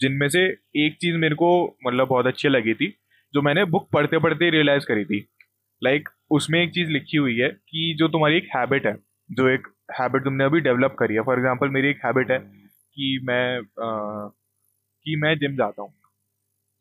जिनमें 0.00 0.28
से 0.28 0.44
एक 0.78 0.96
चीज़ 1.00 1.16
मेरे 1.16 1.34
को 1.34 1.50
मतलब 1.86 2.08
बहुत 2.08 2.26
अच्छी 2.26 2.48
लगी 2.48 2.74
थी 2.74 2.94
जो 3.34 3.42
मैंने 3.42 3.64
बुक 3.66 3.88
पढ़ते 3.92 4.18
पढ़ते 4.18 4.50
रियलाइज़ 4.50 4.84
करी 4.86 5.04
थी। 5.04 5.26
लाइक 5.82 6.00
like, 6.00 6.14
उसमें 6.30 6.60
एक 6.62 6.70
चीज़ 6.74 6.90
लिखी 6.90 7.16
हुई 7.16 7.36
है 7.36 7.48
कि 7.48 7.94
जो 7.98 8.08
तुम्हारी 8.08 8.36
एक 8.36 8.48
हैबिट 8.56 8.86
है 8.86 8.96
जो 9.30 9.48
एक 9.48 9.66
हैबिट 9.98 10.24
तुमने 10.24 10.44
अभी 10.44 10.60
डेवलप 10.60 10.96
करी 10.98 11.14
है। 11.14 11.20
फॉर 11.22 11.38
एग्ज़ाम्पल 11.38 11.68
मेरी 11.70 11.88
एक 11.90 12.00
हैबिट 12.04 12.30
है 12.30 12.38
कि 12.38 13.18
मैं 13.24 13.58
आ, 13.58 14.28
कि 15.06 15.16
मैं 15.16 15.34
जिम 15.38 15.56
जाता 15.56 15.82
हूँ। 15.82 15.92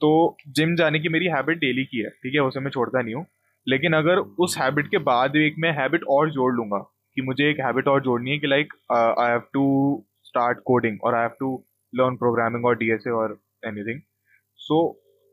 तो 0.02 0.38
जिम 0.50 0.76
जाने 0.76 1.00
की 1.00 1.10
मेरी 1.10 1.28
हैबिट 1.28 1.58
डेली 1.60 1.86
की 1.86 1.98
है 1.98 2.10
ठीक 2.24 2.34
है? 2.34 2.42
उसे 2.42 2.60
मैं 2.60 2.72
छोड़ता 2.72 3.02
नहीं 3.02 3.16
हूँ। 3.16 3.26
लेकिन 3.70 3.94
अगर 3.94 4.18
उस 4.46 4.58
हैबिट 4.58 4.88
के 4.88 4.98
बाद 5.10 5.36
एक 5.36 5.56
मैं 5.60 5.72
हैबिट 5.72 6.04
और 6.10 6.30
जोड़ 6.32 6.54
लूँगा 6.56 6.80
कि 7.16 7.22
मुझे 7.22 7.50
एक 7.50 7.60
हैबिट 7.60 7.88
और 7.88 8.02
जोड़नी 8.02 8.32
है 8.32 8.38
कि 8.38 8.48
like 8.48 8.74
I 8.92 9.30
have 9.30 9.42
to 9.54 9.66
start 10.24 10.60
coding 10.66 10.98
और 11.04 11.16
I 11.16 11.22
have 11.22 11.36
to 11.40 11.64
learn 11.96 12.16
programming 12.16 12.66
और 12.66 12.78
डीएसए 12.78 13.10
और 13.12 13.40
एनीथिंग 13.66 14.02
सो 14.60 14.80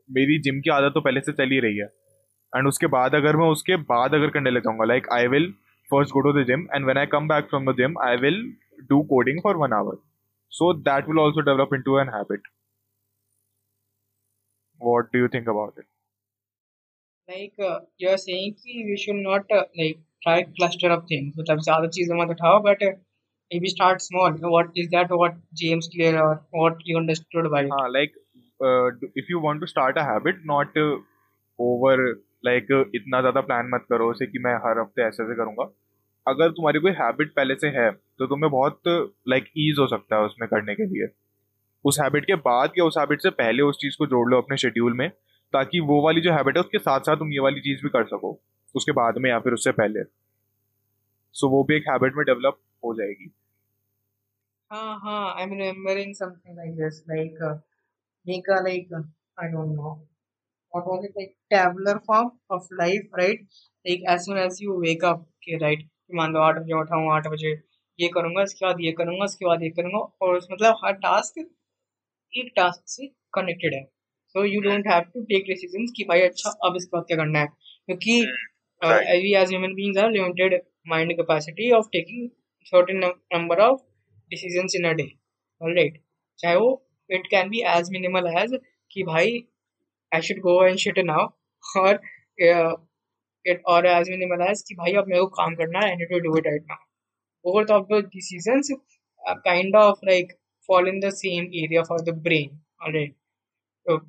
मेरी 0.09 0.39
जिम 0.39 0.59
की 0.61 0.69
आदत 0.69 0.93
तो 0.93 1.01
पहले 1.01 1.21
से 1.21 1.31
चली 1.31 1.59
रही 1.59 1.77
है. 1.77 1.85
एंड 2.57 2.67
उसके 2.67 2.87
बाद 2.87 3.15
अगर 3.15 3.35
मैं 3.35 3.47
उसके 3.47 3.75
बाद 3.91 4.13
अगर 4.15 4.29
करने 4.29 4.51
लग 4.51 4.63
जाऊँगा 4.63 4.85
like 4.85 5.07
I 5.13 5.27
will 5.27 5.51
first 5.89 6.13
go 6.13 6.21
to 6.21 6.33
the 6.33 6.45
gym 6.45 6.67
and 6.75 6.85
when 6.85 6.97
I 6.97 7.05
come 7.05 7.27
back 7.27 7.45
from 7.45 7.71
the 7.71 7.75
gym 7.77 7.97
I 8.03 8.17
will 8.17 8.43
do 8.89 9.01
coding 9.03 9.39
for 9.43 9.57
one 9.57 9.73
hour 9.73 9.97
so, 10.51 10.73
that 10.85 11.07
will 11.07 11.19
also 11.19 11.41
develop 11.41 11.73
into 11.73 11.97
an 11.97 12.07
habit. 12.07 12.39
What 14.81 15.11
do 15.11 15.19
you 15.19 15.27
think 15.27 15.47
about 15.47 15.73
it? 15.77 15.85
Like 17.29 17.81
you 18.01 18.09
are 18.09 18.17
saying 18.19 18.53
कि 18.53 18.89
you 18.89 18.95
should 19.03 19.21
not 19.21 19.53
like 19.53 20.03
try 20.21 20.41
cluster 20.51 20.91
of 20.91 21.03
things 21.11 21.37
मतलब 21.39 21.59
ज़्यादा 21.61 21.87
चीज़ें 21.95 22.15
मत 22.17 22.29
उठाओ 22.31 22.59
but 22.63 22.83
may 22.83 23.59
be 23.59 23.69
start 23.69 24.01
small 24.01 24.33
what 24.43 24.77
is 24.77 24.89
that 24.89 25.11
what 25.13 25.39
James 25.61 25.87
Clear 25.93 26.17
और 26.19 26.35
what 26.55 26.83
you 26.87 26.97
understood 26.99 27.49
by 27.51 27.67
हाँ 27.71 27.89
like 27.91 28.15
if 29.17 29.31
you 29.31 29.39
want 29.41 29.59
to 29.59 29.65
start 29.67 29.97
a 29.97 30.03
habit 30.11 30.41
not 30.47 30.77
over 31.59 32.05
like 32.45 32.71
इतना 32.95 33.21
ज़्यादा 33.21 33.41
plan 33.41 33.69
मत 33.73 33.85
करो 33.89 34.13
जैसे 34.13 34.31
कि 34.31 34.39
मैं 34.39 34.55
हर 34.65 34.79
हफ़्ते 34.79 35.07
ऐसे 35.07 35.23
ऐसे 35.23 35.35
करूँगा 35.35 35.71
अगर 36.25 36.51
तुम्हारी 36.51 36.79
कोई 36.79 36.91
हैबिट 36.99 37.33
पहले 37.35 37.55
से 37.55 37.67
है 37.75 37.91
तो 37.91 38.27
तुम्हें 38.27 38.51
बहुत 38.51 38.81
लाइक 38.87 39.43
like, 39.43 39.53
ईज 39.57 39.79
हो 39.79 39.87
सकता 39.87 40.15
है 40.15 40.25
उसमें 40.25 40.47
करने 40.49 40.75
के 40.75 40.85
लिए 40.85 41.07
उस 41.85 41.99
हैबिट 42.01 42.25
के 42.25 42.35
बाद 42.45 42.71
या 42.77 42.85
उस 42.85 42.95
हैबिट 42.99 43.21
से 43.21 43.29
पहले 43.39 43.63
उस 43.63 43.77
चीज़ 43.81 43.95
को 43.97 44.05
जोड़ 44.07 44.29
लो 44.29 44.37
अपने 44.41 44.57
शेड्यूल 44.57 44.93
में 44.93 45.09
ताकि 45.53 45.79
वो 45.89 46.01
वाली 46.05 46.21
जो 46.21 46.33
हैबिट 46.33 46.57
है 46.57 46.63
उसके 46.63 46.79
साथ 46.79 46.99
साथ 47.09 47.17
तुम 47.17 47.33
ये 47.33 47.39
वाली 47.39 47.61
चीज़ 47.61 47.83
भी 47.83 47.89
कर 47.89 48.05
सको 48.07 48.37
उसके 48.75 48.91
बाद 48.91 49.17
में 49.17 49.29
या 49.29 49.39
फिर 49.39 49.53
उससे 49.53 49.71
पहले। 49.71 50.03
सो 51.35 51.49
वो 51.49 51.63
भी 51.63 51.75
एक 51.75 51.89
हैबिट 51.89 52.15
में 52.15 52.25
डेवलप 52.25 52.59
हो 52.83 52.93
जाएगी। 52.95 53.31
हाँ 54.71 54.99
हाँ 55.03 55.35
I 55.35 55.43
am 55.43 55.49
remembering 55.53 56.13
something 56.15 56.57
like 56.57 56.75
this 56.75 57.03
like 57.09 57.39
make 58.25 58.47
a 58.53 58.55
like 58.65 58.93
uh, 58.97 59.01
I 59.37 59.47
don't 59.49 59.75
know 59.77 59.89
what 60.73 60.87
was 60.91 61.03
it 61.07 61.17
like 61.19 61.33
tabular 61.53 61.93
form 62.07 62.29
of 62.49 62.63
life 62.79 63.03
right? 63.19 63.43
Like 63.85 64.07
as 64.13 64.25
soon 64.25 64.39
as 64.43 64.59
you 64.61 64.77
wake 64.85 65.03
up 65.09 65.19
okay 65.25 65.59
right? 65.63 65.83
मान 66.15 66.33
लो 66.33 66.39
आठ 66.41 66.57
बजे 66.59 66.73
उठाऊँ 66.79 67.11
आठ 67.13 67.27
बजे 67.33 67.51
ये 67.99 68.07
करूँगा 68.15 68.43
इसके 68.43 68.65
बाद 68.65 68.81
ये 68.81 68.91
करूँगा 68.99 69.25
इसके 69.25 69.45
बाद 69.45 69.63
ये 69.63 69.69
करूँगा 69.77 69.99
और 70.25 70.37
मतलब 70.51 70.79
हर 70.85 70.93
टास्क 71.05 71.39
एक 72.33 72.51
टास्क 72.57 72.83
से 72.95 73.07
कनेक्टेड 73.35 73.73
है। 73.73 73.83
So 74.35 74.45
you 74.45 74.61
don't 74.61 74.87
have 74.87 75.11
to 75.13 75.21
take 75.33 75.45
decisions 75.49 75.91
कि 75.97 76.03
भाई 76.09 76.21
अच्छा 76.29 76.49
अब 76.67 76.75
इसके 76.77 76.97
बाद 76.97 77.05
क्या 77.07 77.17
करना 77.17 77.39
है 77.39 77.47
क्योंकि 77.47 78.21
we 79.25 79.35
as 79.41 79.49
human 79.49 79.75
beings 79.75 80.03
are 80.03 80.11
limited 80.11 80.61
mind 80.89 81.13
capacity 81.17 81.71
of 81.79 81.87
taking 81.93 82.29
certain 82.65 83.03
number 83.31 83.55
of 83.55 83.81
decisions 84.31 84.75
in 84.75 84.85
a 84.85 84.93
day 84.99 85.09
alright 85.61 85.97
चाहे 86.39 86.55
वो 86.55 86.69
it 87.09 87.27
can 87.33 87.51
be 87.51 87.61
as 87.73 87.91
minimal 87.95 88.29
as 88.41 88.55
कि 88.91 89.03
भाई 89.09 89.35
I 90.11 90.21
should 90.27 90.41
go 90.45 90.55
and 90.67 90.79
shit 90.83 91.01
now 91.09 91.23
और 91.77 91.99
uh, 92.47 92.73
it 93.45 93.61
or 93.73 93.79
as 93.91 94.09
minimal 94.09 94.45
as 94.47 94.63
कि 94.67 94.75
भाई 94.75 94.93
अब 95.01 95.07
मेरे 95.07 95.21
को 95.21 95.27
काम 95.37 95.55
करना 95.61 95.85
है 95.85 95.95
need 95.97 96.13
to 96.15 96.21
do 96.27 96.33
it 96.41 96.49
right 96.51 96.65
now 96.73 96.79
both 97.45 97.75
of 97.77 97.87
the 97.93 98.01
decisions 98.17 98.71
uh, 98.73 99.35
kind 99.47 99.79
of 99.83 100.03
like 100.11 100.35
fall 100.69 100.91
in 100.93 100.99
the 101.05 101.11
same 101.21 101.49
area 101.63 101.85
for 101.91 102.01
the 102.09 102.17
brain 102.27 102.59
alright 102.81 103.15
so 103.85 104.01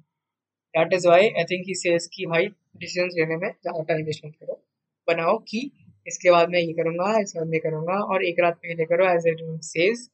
that 0.76 0.92
is 0.94 1.08
why 1.08 1.28
I 1.30 1.44
think 1.50 1.64
he 1.68 1.74
says 1.76 2.08
भाई 2.28 2.46
decision 2.76 3.08
लेने 3.14 3.36
में 3.36 3.48
ज़्यादा 3.50 3.82
time 3.82 4.04
waste 4.06 4.26
करो। 4.26 4.62
बनाओ 5.08 5.36
कि 5.48 5.70
इसके 6.06 6.30
बाद 6.30 6.48
मैं 6.50 6.60
ये 6.60 6.72
करूँगा 6.72 7.18
इसके 7.20 7.38
बाद 7.38 7.48
मैं 7.48 7.60
करूँगा 7.60 7.94
और 8.04 8.24
एक 8.24 8.40
रात 8.40 8.56
पहले 8.56 8.84
करो 8.84 9.06
as 9.10 9.26
a 9.26 9.34
says 9.64 10.08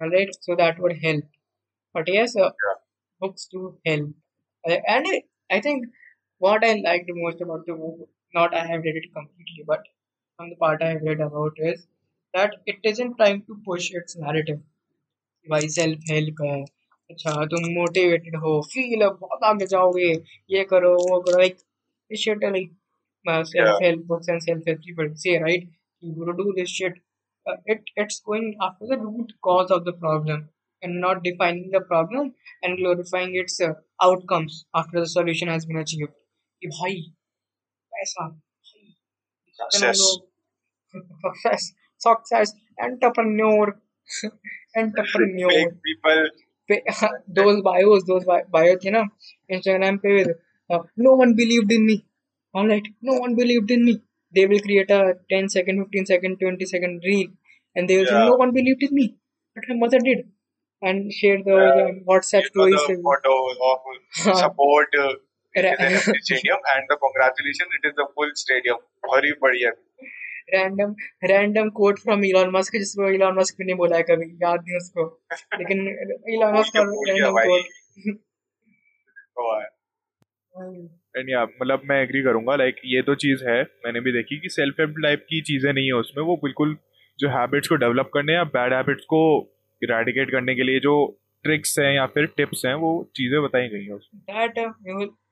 right 0.00 0.34
so 0.34 0.54
that 0.56 0.80
would 0.80 0.92
help 1.04 1.30
but 1.94 2.08
yes 2.08 2.34
books 2.36 3.48
to 3.52 3.68
help 3.86 4.14
and 4.64 5.06
I 5.52 5.60
think 5.60 5.86
what 6.40 6.64
I 6.64 6.80
like 6.80 7.06
most 7.16 7.42
about 7.42 7.66
the 7.68 7.78
book 7.78 8.08
not 8.34 8.54
I 8.54 8.68
have 8.68 8.82
read 8.82 8.96
it 8.96 9.10
completely 9.14 9.64
but 9.64 9.88
from 9.88 10.50
the 10.50 10.56
part 10.60 10.82
I 10.82 10.92
have 10.92 11.06
read 11.08 11.20
about 11.20 11.60
is 11.60 11.80
that 12.34 12.54
it 12.68 12.86
is 12.86 13.02
in 13.02 13.12
trying 13.12 13.42
to 13.42 13.54
push 13.66 13.90
its 13.94 14.16
narrative 14.18 14.56
भाई 15.46 15.68
self 15.70 16.10
help 16.10 16.42
अच्छा 17.11 17.33
तुम 17.51 17.69
motivated 17.73 18.35
हो 18.45 18.59
feel 18.73 19.05
बहुत 19.07 19.43
आगे 19.49 19.65
जाओगे 19.73 20.11
ये 20.55 20.63
करो 20.73 20.93
वो 21.09 21.19
करो 21.27 21.37
like 21.39 21.57
this 22.11 22.21
shit 22.23 22.43
like 22.55 22.69
uh, 23.31 23.43
self 23.43 23.81
help 23.85 24.03
books 24.09 24.27
and 24.33 24.43
self 24.43 24.67
help 24.67 24.83
people 24.83 25.07
say 25.23 25.33
right 25.45 25.63
you 26.01 26.11
gotta 26.19 26.35
do 26.37 26.53
this 26.59 26.69
shit 26.75 26.93
uh, 27.47 27.55
it 27.65 27.89
it's 28.03 28.19
going 28.29 28.45
after 28.67 28.87
the 28.91 28.97
root 28.97 29.33
cause 29.47 29.73
of 29.77 29.83
the 29.87 29.93
problem 30.03 30.45
and 30.81 31.01
not 31.05 31.23
defining 31.23 31.69
the 31.73 31.81
problem 31.89 32.29
and 32.63 32.77
glorifying 32.77 33.35
its 33.41 33.59
uh, 33.67 33.73
outcomes 34.07 34.59
after 34.83 34.99
the 35.01 35.09
solution 35.15 35.53
has 35.55 35.65
been 35.71 35.81
achieved 35.83 36.15
कि 36.61 36.67
भाई 36.77 37.01
पैसा 37.95 38.27
भाई 38.29 38.95
इतना 39.49 39.65
Success. 39.65 39.97
लोग 39.99 40.27
success 41.25 41.67
success 42.07 42.55
those 47.28 47.62
bios, 47.62 48.04
those 48.04 48.24
bios, 48.24 48.84
you 48.84 48.90
know, 48.90 49.06
Instagram 49.50 50.00
पे 50.02 50.14
with 50.16 50.36
uh, 50.70 50.78
no 50.96 51.12
one 51.14 51.34
believed 51.34 51.72
in 51.72 51.86
me. 51.86 52.04
All 52.54 52.66
right, 52.66 52.86
no 53.00 53.14
one 53.14 53.34
believed 53.34 53.70
in 53.70 53.84
me. 53.84 54.02
They 54.34 54.46
will 54.46 54.60
create 54.60 54.90
a 54.90 55.14
10 55.30 55.48
second, 55.48 55.82
15 55.84 56.06
second, 56.06 56.38
20 56.38 56.64
second 56.66 57.02
reel, 57.04 57.28
and 57.74 57.88
they 57.88 57.96
will 57.98 58.04
yeah. 58.04 58.22
say 58.22 58.26
no 58.26 58.36
one 58.36 58.52
believed 58.52 58.82
in 58.82 58.94
me, 58.94 59.16
but 59.54 59.64
my 59.68 59.76
mother 59.76 59.98
did, 59.98 60.28
and 60.80 61.12
share 61.12 61.42
the 61.42 61.56
uh, 61.56 61.90
WhatsApp 62.10 62.44
stories. 62.44 62.80
The 62.86 63.02
photo 63.02 63.34
of 63.72 64.38
support. 64.44 64.88
Uh, 64.98 65.12
stadium 65.54 66.56
and 66.74 66.86
the 66.88 66.96
congratulations, 66.96 67.68
it 67.76 67.88
is 67.88 67.94
the 67.94 68.06
full 68.14 68.30
stadium. 68.34 68.78
Very 69.12 69.34
buddy. 69.38 69.66
Random 70.54 70.94
random 71.30 71.70
quote 71.78 72.00
from 72.06 72.24
Elon 72.30 72.50
Musk 72.56 72.76
जिसको 72.76 73.10
Elon 73.10 73.38
Musk 73.40 73.58
भी 73.58 73.64
नहीं 73.64 73.76
बोला 73.76 73.96
है 73.96 74.02
कभी 74.10 74.26
याद 74.42 74.64
नहीं 74.68 74.76
उसको। 74.76 75.04
लेकिन 75.58 75.78
Elon 76.34 76.56
Musk 76.56 76.76
का 76.76 76.82
तो 79.36 79.44
है. 79.54 79.66
या 81.30 81.42
मतलब 81.44 81.82
मैं 81.84 82.02
एग्री 82.02 82.22
करूँगा 82.22 82.56
लाइक 82.56 82.76
ये 82.84 83.02
तो 83.02 83.14
चीज़ 83.24 83.44
है 83.48 83.62
मैंने 83.84 84.00
भी 84.00 84.12
देखी 84.12 84.38
कि 84.40 84.48
सेल्फ 84.48 84.80
हेल्प 84.80 84.94
टाइप 85.02 85.26
की 85.28 85.40
चीज़ें 85.40 85.72
नहीं 85.72 85.86
है 85.86 85.92
उसमें 85.92 86.24
वो 86.24 86.36
बिल्कुल 86.36 86.76
जो 87.18 87.28
हैबिट्स 87.28 87.68
को 87.68 87.74
डेवलप 87.74 88.10
करने 88.14 88.32
या 88.32 88.44
बैड 88.56 88.72
हैबिट्स 88.72 89.04
को 89.04 89.20
इरेडिकेट 89.82 90.30
करने 90.30 90.54
के 90.54 90.62
लिए 90.62 90.80
जो 90.80 90.94
ट्रिक्स 91.44 91.78
हैं 91.78 91.92
या 91.94 92.06
फिर 92.06 92.26
टिप्स 92.36 92.62
हैं 92.66 92.74
वो 92.74 92.90
चीज़ें 93.16 93.42
बताई 93.42 93.68
गई 93.68 93.84
हैं 93.84 93.92
उसमें। 93.92 94.20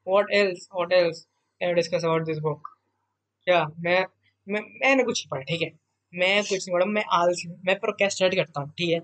What 0.07 0.25
else 0.37 0.63
what 0.79 0.93
else? 0.99 1.19
Can 1.61 1.69
we 1.71 1.77
discuss 1.81 2.05
about 2.09 2.23
this 2.31 2.39
book? 2.47 2.61
क्या 3.47 3.61
मैं 3.81 4.01
मैं 4.51 4.61
मैंने 4.83 5.05
कुछ 5.05 5.21
नहीं 5.21 5.31
पढ़ा 5.31 5.43
ठीक 5.49 5.63
है? 5.63 5.71
मैं 6.13 6.43
कुछ 6.43 6.59
नहीं 6.59 6.75
पढ़ा 6.75 6.87
मैं 6.87 7.05
आलसी 7.19 7.49
मैं 7.67 7.79
प्रोक्रेस्टिनेट 7.81 8.35
करता 8.35 8.61
हूँ 8.61 8.71
ठीक 8.79 8.93
है? 8.93 9.01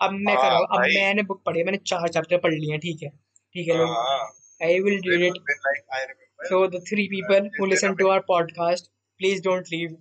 अब 0.00 0.12
मैं 0.12 0.34
हाँ, 0.34 0.42
करूँ 0.42 0.66
अब 0.78 0.86
मैंने 0.94 1.22
बुक 1.30 1.42
पढ़ी 1.46 1.58
है 1.58 1.64
मैंने 1.64 1.78
चार 1.86 2.08
चैप्टर 2.08 2.38
पढ़ 2.38 2.52
लिए 2.54 2.70
हैं 2.70 2.80
ठीक 2.80 3.02
है? 3.02 3.10
ठीक 3.54 3.68
है 3.68 3.78
लोग? 3.78 3.88
हाँ, 3.90 4.24
I 4.60 4.80
will 4.80 5.00
read 5.08 5.24
it 5.26 6.26
so 6.40 6.58
the 6.72 6.78
three 6.88 7.04
people 7.12 7.46
who 7.54 7.66
जिस 7.70 7.80
दिन 7.80 7.92
listen 7.92 7.94
to 8.00 8.08
our 8.10 8.22
podcast 8.26 8.84
please 9.20 9.40
don't 9.46 9.72
leave. 9.72 9.94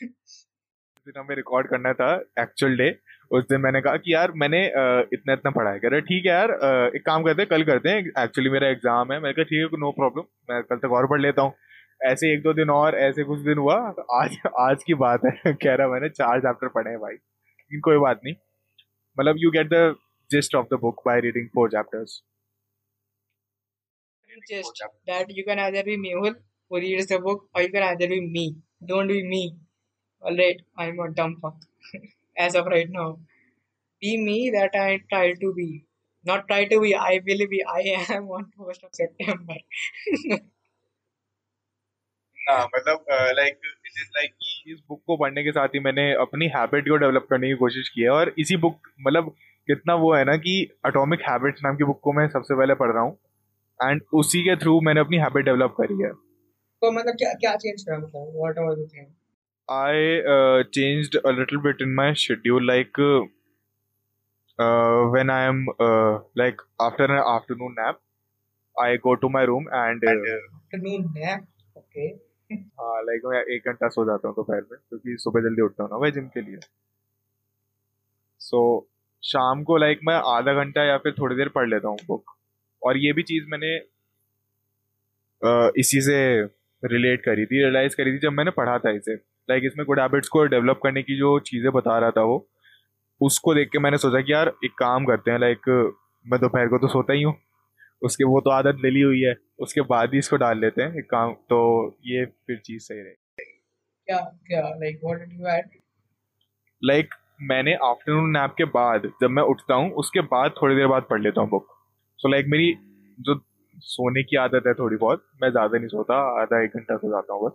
दिन 1.06 1.18
हमें 1.18 1.34
रिकॉर्ड 1.36 1.66
करना 1.68 1.92
था 1.92 2.08
एक्चुअल 2.40 2.76
डे 2.76 2.88
उस 3.30 3.44
दिन 3.50 3.60
मैंने 3.60 3.80
कहा 3.80 3.96
कि 3.96 4.12
यार 4.14 4.32
मैंने 4.42 4.60
इतना 5.14 5.32
इतना 5.32 5.50
पढ़ा 5.50 5.70
है। 5.70 5.78
कह 5.78 5.88
रहे 5.88 6.00
ठीक 6.00 6.26
है 6.26 6.32
यार 6.32 6.50
एक 6.96 7.04
काम 7.06 7.22
करते 7.24 7.42
हैं 7.42 7.48
कल 7.48 7.64
करते 7.70 7.88
हैं 7.88 8.24
एक्चुअली 8.24 8.50
मेरा 8.50 8.68
एग्ज़ाम 8.68 9.12
है। 9.12 9.18
मैंने 9.20 9.32
कहा 9.34 9.44
ठीक 9.50 9.72
है 9.74 9.80
नो 9.80 9.90
प्रॉब्लम 9.98 10.24
मैं 10.50 10.62
कल 10.62 10.76
तक 10.84 10.92
और 10.98 11.06
पढ़ 11.10 11.20
लेता 11.20 11.42
हूँ। 11.42 11.52
ऐसे 12.04 12.32
एक 12.34 12.42
दो 12.42 12.52
दिन 12.52 12.70
और, 12.70 12.94
ऐसे 12.96 13.24
कुछ 13.24 13.40
दिन 13.40 13.58
हुआ। 13.58 13.74
आज 14.12 14.36
आज 14.60 14.82
की 14.84 14.94
बात 14.94 15.20
है। 15.24 15.52
कह 15.54 15.74
रहा 15.74 15.88
मैंने, 15.88 16.08
चार 16.08 16.40
चैप्टर 16.40 16.68
पढ़े 16.68 16.90
हैं 16.90 16.98
भाई। 17.00 17.14
लेकिन 17.14 17.80
कोई 17.80 17.98
बात 17.98 18.20
नहीं। 18.24 18.34
मतलब 19.16 19.36
you 19.38 19.50
get 19.50 19.68
the 19.68 19.94
gist 20.30 20.54
of 20.54 20.66
the 20.66 20.78
book 20.80 21.02
by 21.06 21.20
reading 21.20 21.48
four 21.48 21.70
chapters 21.70 22.22
that 24.30 25.26
you 25.30 25.44
can 25.44 25.58
either 25.58 25.84
be 25.84 25.96
Mehul 25.96 26.36
who 26.70 26.78
reads 26.78 27.08
the 27.12 27.20
book 27.22 27.48
और 27.56 27.62
you 27.62 27.68
can 27.68 27.82
either 27.82 28.08
be 28.08 28.20
me 28.28 28.46
don't 28.82 29.12
be 29.12 29.22
me 29.28 29.42
alright 30.22 30.62
I 30.80 30.88
am 30.88 31.02
a 31.02 31.06
dumb 31.20 31.46
fuck 31.46 32.08
as 32.36 32.56
of 32.56 32.68
right 32.68 32.90
now 32.90 33.12
be 33.12 34.16
me 34.24 34.38
that 34.50 34.76
I 34.76 34.98
try 35.04 35.32
to 35.42 35.52
be 35.52 35.68
not 36.26 36.46
try 36.46 36.64
to 36.66 36.80
be 36.80 36.92
I 37.02 37.18
will 37.28 37.46
be 37.46 37.60
I 37.76 37.94
am 38.16 38.30
on 38.30 38.50
1st 38.60 38.84
of 38.84 38.92
September 38.92 40.42
हाँ 42.50 42.64
मतलब 42.64 43.04
like 43.10 43.58
is 43.86 44.08
like 44.16 44.32
इस 44.68 44.78
book 44.88 45.02
को 45.06 45.16
पढ़ने 45.16 45.42
के 45.44 45.50
साथ 45.50 45.68
ही 45.68 45.80
मैंने 45.80 46.12
अपनी 46.20 46.46
habit 46.46 46.88
को 46.88 46.96
डेवलप 46.96 47.26
करने 47.30 47.48
की 47.48 47.54
कोशिश 47.54 47.88
की 47.88 48.02
है 48.02 48.10
और 48.10 48.34
इसी 48.38 48.56
बुक 48.56 48.88
मतलब 49.06 49.34
कितना 49.68 49.94
वो 49.94 50.14
है 50.14 50.24
ना 50.24 50.36
कि 50.36 50.54
अटोमिक 50.84 51.20
हैबिट्स 51.20 51.60
नाम 51.64 51.76
की 51.76 51.84
बुक 51.84 52.00
को 52.02 52.12
मैं 52.12 52.28
सबसे 52.28 52.54
पहले 52.54 52.74
पढ़ 52.74 52.92
रहा 52.92 53.02
हूँ 53.02 53.18
एंड 53.82 54.02
उसी 54.14 54.42
के 54.42 54.56
थ्रू 54.56 54.80
मैंने 54.80 55.00
अपनी 55.00 55.16
हैबिट 55.16 55.44
डेवलप 55.44 55.74
करी 55.80 56.02
है। 56.02 56.12
तो 56.12 56.90
मतलब 56.90 57.14
क्या 57.14 57.32
क्या 57.34 57.54
चेंज 57.56 57.82
करा 57.82 57.98
मतलब 57.98 58.32
what 58.36 58.58
was 58.58 58.78
the 58.78 58.88
thing 58.94 59.06
uh, 60.32 60.64
changed 60.72 61.14
a 61.24 61.32
little 61.32 61.60
bit 61.66 61.80
in 61.80 61.94
my 61.94 62.08
schedule. 62.22 62.66
Like 62.70 62.98
uh, 62.98 63.22
when 65.14 65.30
I 65.30 65.44
am 65.44 65.62
uh, 65.80 66.18
like 66.36 66.60
after 66.78 67.04
an 67.04 67.22
afternoon 67.34 67.74
nap, 67.78 68.00
I 68.76 68.96
go 68.96 69.16
to 69.16 69.30
my 69.38 69.44
room 69.52 69.70
and 69.72 70.04
uh, 70.04 70.12
afternoon 70.12 71.08
nap 71.16 71.46
okay 71.76 72.33
हाँ 72.50 73.00
like 73.02 73.22
मैं 73.26 73.40
एक 73.54 73.68
घंटा 73.68 73.88
सो 73.88 74.04
जाता 74.04 74.28
हूँ 74.28 74.34
दोपहर 74.36 74.60
में 74.70 74.78
क्योंकि 74.78 75.16
सुबह 75.20 75.40
जल्दी 75.40 75.62
उठता 75.62 75.82
हूँ 75.82 75.90
ना 75.92 75.98
भाई 75.98 76.10
जिम 76.10 76.26
के 76.28 76.40
लिए। 76.40 76.58
सो 78.40 78.58
so, 78.78 78.88
शाम 79.22 79.62
को 79.64 79.76
लाइक 79.76 80.00
मैं 80.04 80.14
आधा 80.32 80.52
घंटा 80.62 80.84
या 80.84 80.96
फिर 80.98 81.12
थोड़ी 81.18 81.36
देर 81.36 81.48
पढ़ 81.48 81.68
लेता 81.68 81.88
हूँ 81.88 81.98
बुक 82.08 82.34
और 82.82 82.96
ये 82.98 83.12
भी 83.12 83.22
चीज़ 83.22 83.44
मैंने 83.50 83.76
इसी 85.80 86.00
से 86.00 86.18
रिलेट 86.82 87.20
करी 87.24 87.44
थी 87.46 87.62
रियलाइज़ 87.62 87.96
करी 87.96 88.12
थी 88.12 88.18
जब 88.18 88.32
मैंने 88.32 88.50
पढ़ा 88.50 88.78
था 88.78 88.90
इसे। 88.90 89.14
लाइक 89.48 89.62
इसमें 89.66 89.84
गुड 89.86 90.00
हैबिट्स 90.00 90.28
को 90.28 90.44
डेवलप 90.46 90.80
करने 90.82 91.02
की 91.02 91.16
जो 91.18 91.38
चीज़ें 91.48 91.70
बता 91.72 91.98
रहा 91.98 92.10
था 92.10 92.22
वो 92.24 92.46
उसको 93.20 93.54
देख 93.54 93.68
के 93.72 93.78
मैंने 93.78 93.98
सोचा 93.98 94.20
कि 94.20 94.32
यार 94.32 94.48
एक 94.64 94.72
काम 94.78 95.04
करते 95.06 95.30
हैं 95.30 95.38
लाइक 95.40 95.68
मैं 96.26 96.40
दोपहर 96.40 96.68
को 96.68 96.78
तो 96.78 96.88
सोता 96.88 97.12
ही 97.12 97.22
हूँ। 97.22 97.34
उसके 98.04 98.24
वो 98.24 98.40
तो 98.40 98.50
आदत 98.50 98.74
डली 98.74 99.00
हुई 99.00 99.20
है 99.20 99.34
उसके 99.58 99.80
बाद 99.80 100.12
ही 100.12 100.18
इसको 100.18 100.36
डाल 100.36 100.58
लेते 100.58 100.82
हैं 100.82 100.98
एक 100.98 101.10
काम 101.10 101.32
तो 101.32 101.60
ये 102.06 102.24
फिर 102.24 102.58
चीज़ 102.58 102.82
सही 102.82 102.98
रहेगी 102.98 103.44
क्या 104.06 104.18
क्या 104.46 104.68
like 104.68 105.00
what 105.04 105.18
did 105.18 105.40
you 105.40 105.46
add 105.46 105.68
like 106.84 107.14
मैंने 107.42 107.74
आफ्टरनून 107.74 108.30
नैप 108.30 108.54
के 108.58 108.64
बाद 108.64 109.12
जब 109.22 109.30
मैं 109.30 109.42
उठता 109.42 109.74
हूँ 109.74 109.90
उसके 109.92 110.20
बाद 110.20 110.54
थोड़ी 110.62 110.76
देर 110.76 110.86
बाद 110.86 111.06
पढ़ 111.10 111.22
लेता 111.22 111.40
हूँ 111.40 111.50
बुक 111.50 111.66
सो 112.18 112.28
लाइक 112.28 112.46
मेरी 112.48 112.74
जो 113.20 113.40
सोने 113.78 114.22
की 114.22 114.36
आदत 114.36 114.66
है 114.66 114.74
थोड़ी 114.74 114.96
बहुत 114.96 115.26
मैं 115.42 115.50
ज़्यादा 115.50 115.78
नहीं 115.78 115.88
सोता 115.88 116.14
आधा 116.42 116.64
एक 116.64 116.76
घंटा 116.76 116.96
सो 116.96 117.08
जाता 117.08 117.34
हूँ 117.34 117.46
बस। 117.46 117.52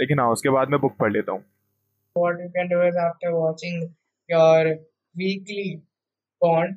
लेकिन 0.00 0.20
हाँ 0.20 0.28
उसके 0.28 0.50
बाद 0.50 0.68
मैं 0.68 0.80
बुक 0.80 0.96
पढ़ 0.96 1.12
लेता 1.12 1.32
हूँ। 1.32 1.44
What 2.16 2.40
you 2.40 2.48
can 2.50 2.70
do 2.70 2.78
is 2.84 2.96
after 3.02 3.30
watching 3.34 3.76
your 4.28 4.76
weekly 5.14 5.82
porn 6.42 6.72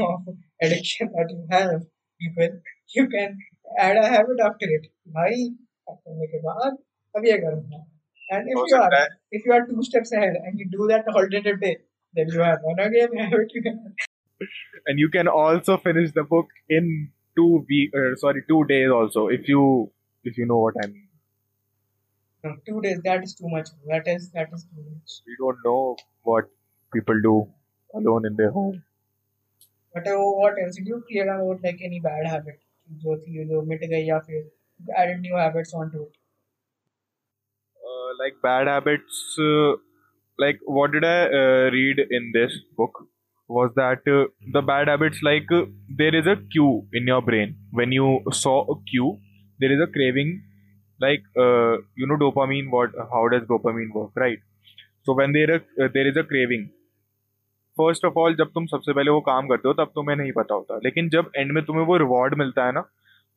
of 0.00 0.28
addiction 0.62 1.10
that 1.16 1.32
you 1.32 1.46
have 1.52 1.82
people 2.23 2.59
you 2.95 3.07
can 3.15 3.37
add 3.85 3.97
a 3.97 4.07
habit 4.15 4.43
after 4.49 4.69
it 4.77 4.89
भाई 5.17 5.49
करने 5.89 6.27
के 6.33 6.39
बाद 6.47 6.77
अब 7.17 7.25
ये 7.25 7.37
करूँगा 7.45 7.85
and 8.35 8.51
if 8.51 8.57
हो 8.57 8.65
you 8.69 8.77
are 8.77 8.83
सकता 8.83 9.01
है 9.01 9.07
if 9.39 9.47
you 9.47 9.53
are 9.57 9.63
two 9.71 9.83
steps 9.89 10.13
ahead 10.19 10.37
and 10.41 10.61
you 10.63 10.67
do 10.75 10.87
that 10.91 11.09
alternative 11.13 11.59
day 11.63 11.75
then 12.19 12.33
you 12.35 12.45
have 12.49 12.67
one 12.69 12.83
again 12.85 13.17
habit 13.23 13.55
you 13.57 13.63
can 13.67 13.79
and 14.91 14.99
you 15.03 15.09
can 15.15 15.31
also 15.41 15.77
finish 15.87 16.11
the 16.19 16.23
book 16.35 16.53
in 16.77 16.91
two 17.39 17.65
week 17.69 17.97
uh, 18.01 18.15
sorry 18.23 18.43
two 18.51 18.61
days 18.71 18.95
also 18.99 19.27
if 19.39 19.51
you 19.53 19.65
if 20.31 20.37
you 20.37 20.47
know 20.51 20.59
what 20.65 20.79
I 20.83 20.87
mean 20.87 21.09
no, 22.43 22.55
two 22.69 22.81
days 22.81 23.01
that 23.09 23.23
is 23.23 23.35
too 23.41 23.51
much 23.55 23.69
that 23.91 24.09
is 24.15 24.31
that 24.31 24.57
is 24.57 24.65
too 24.71 24.87
much 24.87 25.19
we 25.27 25.37
don't 25.43 25.69
know 25.69 25.95
what 26.31 26.49
people 26.97 27.21
do 27.29 27.35
alone 28.01 28.25
in 28.31 28.35
their 28.41 28.51
home 28.51 28.81
but 29.93 30.07
uh, 30.07 30.17
what 30.41 30.59
else 30.63 30.75
did 30.77 30.87
you 30.87 31.03
clear 31.09 31.29
out 31.35 31.63
like 31.69 31.81
any 31.89 31.99
bad 32.09 32.27
habit 32.35 32.59
जो 33.03 33.15
थी 33.17 33.45
जो 33.49 33.61
मिट 33.71 33.83
गई 33.89 34.03
या 34.05 34.17
फिर 34.29 34.49
added 35.01 35.21
new 35.25 35.37
habits 35.41 35.73
onto 35.81 36.01
it 36.05 36.17
uh, 37.87 38.09
like 38.21 38.35
bad 38.41 38.67
habits 38.67 39.17
uh, 39.39 39.73
like 40.43 40.59
what 40.77 40.91
did 40.95 41.05
i 41.05 41.17
uh, 41.41 41.65
read 41.77 41.99
in 42.19 42.31
this 42.37 42.53
book 42.81 43.03
was 43.57 43.71
that 43.81 44.07
uh, 44.17 44.25
the 44.55 44.61
bad 44.71 44.87
habits 44.93 45.19
like 45.29 45.51
uh, 45.59 45.63
there 46.01 46.15
is 46.21 46.27
a 46.33 46.37
cue 46.55 46.73
in 46.99 47.07
your 47.13 47.21
brain 47.29 47.55
when 47.79 47.91
you 47.99 48.07
saw 48.43 48.55
a 48.73 48.77
cue 48.91 49.11
there 49.59 49.73
is 49.77 49.81
a 49.87 49.89
craving 49.97 50.31
like 51.05 51.23
uh, 51.45 51.73
you 52.01 52.07
know 52.11 52.19
dopamine 52.25 52.69
what 52.77 52.91
how 53.15 53.23
does 53.35 53.43
dopamine 53.53 53.91
work 53.99 54.11
right 54.25 54.39
so 55.05 55.13
when 55.13 55.33
there 55.33 55.51
is, 55.57 55.61
uh, 55.83 55.89
there 55.93 56.07
is 56.11 56.17
a 56.17 56.23
craving 56.33 56.69
first 57.80 58.04
of 58.04 58.14
all 58.18 58.34
जब 58.36 58.50
तुम 58.54 58.66
सबसे 58.66 58.92
पहले 58.92 59.10
वो 59.10 59.20
काम 59.22 59.48
करते 59.48 59.68
हो 59.68 59.74
तब 59.74 59.90
तुम्हें 59.94 60.16
नहीं 60.16 60.32
पता 60.32 60.54
होता। 60.54 60.78
लेकिन 60.84 61.08
जब 61.08 61.30
एंड 61.36 61.52
में 61.52 61.64
तुम्हें 61.64 61.84
वो 61.86 61.96
रिवॉर्ड 61.96 62.34
मिलता 62.38 62.66
है 62.66 62.72
ना 62.72 62.84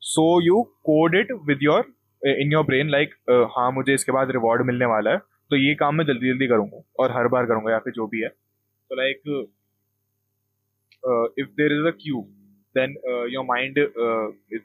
so 0.02 0.26
you 0.42 0.62
code 0.86 1.16
it 1.16 1.32
with 1.48 1.60
your 1.64 1.94
in 2.22 2.52
your 2.52 2.64
brain 2.66 2.90
like 2.90 3.14
हाँ 3.58 3.72
मुझे 3.72 3.94
इसके 3.94 4.12
बाद 4.12 4.32
रिवॉर्ड 4.32 4.66
मिलने 4.68 4.86
वाला 4.86 5.12
है 5.12 5.18
तो 5.52 5.56
ये 5.58 5.74
काम 5.76 5.96
मैं 5.96 6.06
जल्दी 6.06 6.30
जल्दी 6.30 6.48
करूँगा 6.48 6.82
और 7.00 7.12
हर 7.12 7.28
बार 7.28 7.46
करूँगा 7.46 7.72
या 7.72 7.80
फिर 7.80 7.94
जो 7.94 8.08
भी 8.08 8.22
है। 8.22 8.30
तो 8.30 8.96
like 8.96 9.22
if 11.40 11.48
there 11.58 11.72
is 11.72 11.88
a 11.88 11.92
cue 12.02 12.22
then 12.76 12.96
your 13.34 13.46
mind 13.46 13.80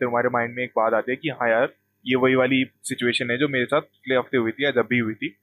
तुम्हारे 0.01 0.29
माइंड 0.29 0.55
में 0.57 0.63
एक 0.65 0.73
बात 0.77 0.95
आती 0.95 1.13
है 1.13 1.17
कि 1.17 1.29
हाँ 1.41 1.49
यार 1.51 1.69
ये 2.07 2.17
वही 2.17 2.35
वाली 2.35 2.65
सिचुएशन 2.85 3.31
है 3.31 3.39
जो 3.39 3.49
मेरे 3.49 3.65
साथ 3.65 3.81
पिछले 3.83 4.17
हफ़्ते 4.17 4.37
हुई 4.37 4.53
थी 4.53 4.65
या 4.65 4.71
जब 4.71 4.87
भी 4.91 4.99
हुई 4.99 5.15
थी। 5.15 5.35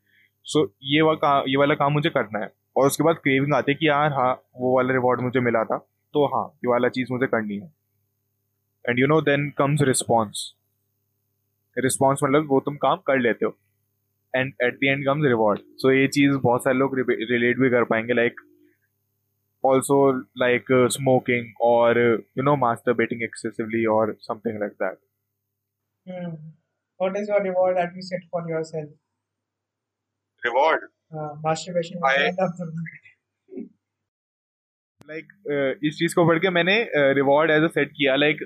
सो 0.45 0.63
so, 0.63 0.69
ये 0.83 1.15
काम 1.17 1.43
ये 1.47 1.57
वाला 1.57 1.75
काम 1.75 1.93
मुझे 1.93 2.09
करना 2.09 2.39
है। 2.39 2.51
और 2.77 2.88
उसके 2.88 3.03
बाद 3.03 3.15
क्रेविंग 3.15 3.53
आती 3.55 3.71
है 3.71 3.75
कि 3.75 3.88
यार 3.88 4.13
हाँ 4.13 4.33
वो 4.55 4.75
वाला 4.75 4.93
रिवॉर्ड 4.93 5.21
मुझे 5.21 5.39
मिला 5.39 5.63
था 5.63 5.77
तो 6.13 6.25
हाँ 6.25 6.47
ये 6.55 6.69
वाला 6.69 6.89
चीज़ 6.89 7.07
मुझे 7.12 7.27
करनी 7.27 7.57
है। 7.57 7.73
And 8.89 8.99
you 8.99 9.07
know 9.07 9.21
then 9.21 9.49
comes 9.57 9.81
response 9.81 10.53
response 11.77 12.23
मतलब 12.23 12.47
वो 12.49 12.59
तुम 12.59 12.75
काम 12.75 12.97
कर 12.97 13.19
लेते 13.19 13.45
हो। 13.45 13.57
And 14.36 14.53
at 14.63 14.75
the 14.75 14.83
end 14.83 15.05
comes 15.05 15.25
reward 15.25 15.59
so 15.77 15.91
ये 15.91 16.07
चीज़ 16.07 16.38
बहुत 16.38 16.63
सारे 16.63 16.77
लोग 16.77 16.97
रिलेट 16.99 17.59
भी 17.59 17.69
कर 17.69 17.83
पाएँगे 17.83 18.13
लाइक 18.13 18.41
ऑल्सो 19.65 19.97
लाइक 20.38 20.65
स्मोकिंग 20.71 21.53
और 21.62 21.99
you 22.38 22.43
know 22.43 22.55
master 22.55 22.93
betting 22.93 23.23
excessively 23.23 23.86
और 23.86 24.15
something 24.19 24.59
like 24.59 24.71
that 24.71 24.97
hmm. 26.07 26.31
what 26.99 27.17
is 27.17 27.29
your 27.29 27.41
reward 27.43 27.77
that 27.77 27.93
you 27.95 28.01
set 28.01 28.23
for 28.31 28.41
yourself? 28.49 28.89
Reward 30.45 30.81
uh, 31.16 31.32
masturbation 31.46 31.98
is 31.98 32.08
I- 32.12 32.16
one 32.30 32.48
of 32.48 32.56
them 32.58 32.87
like 35.11 35.78
इस 35.88 35.98
चीज 35.98 36.14
को 36.14 36.24
पढ़ 36.28 36.38
के 36.38 36.50
मैंने 36.50 36.74
reward 37.18 37.50
as 37.50 37.62
a 37.64 37.68
set 37.74 37.92
किया 37.96 38.14
like 38.16 38.38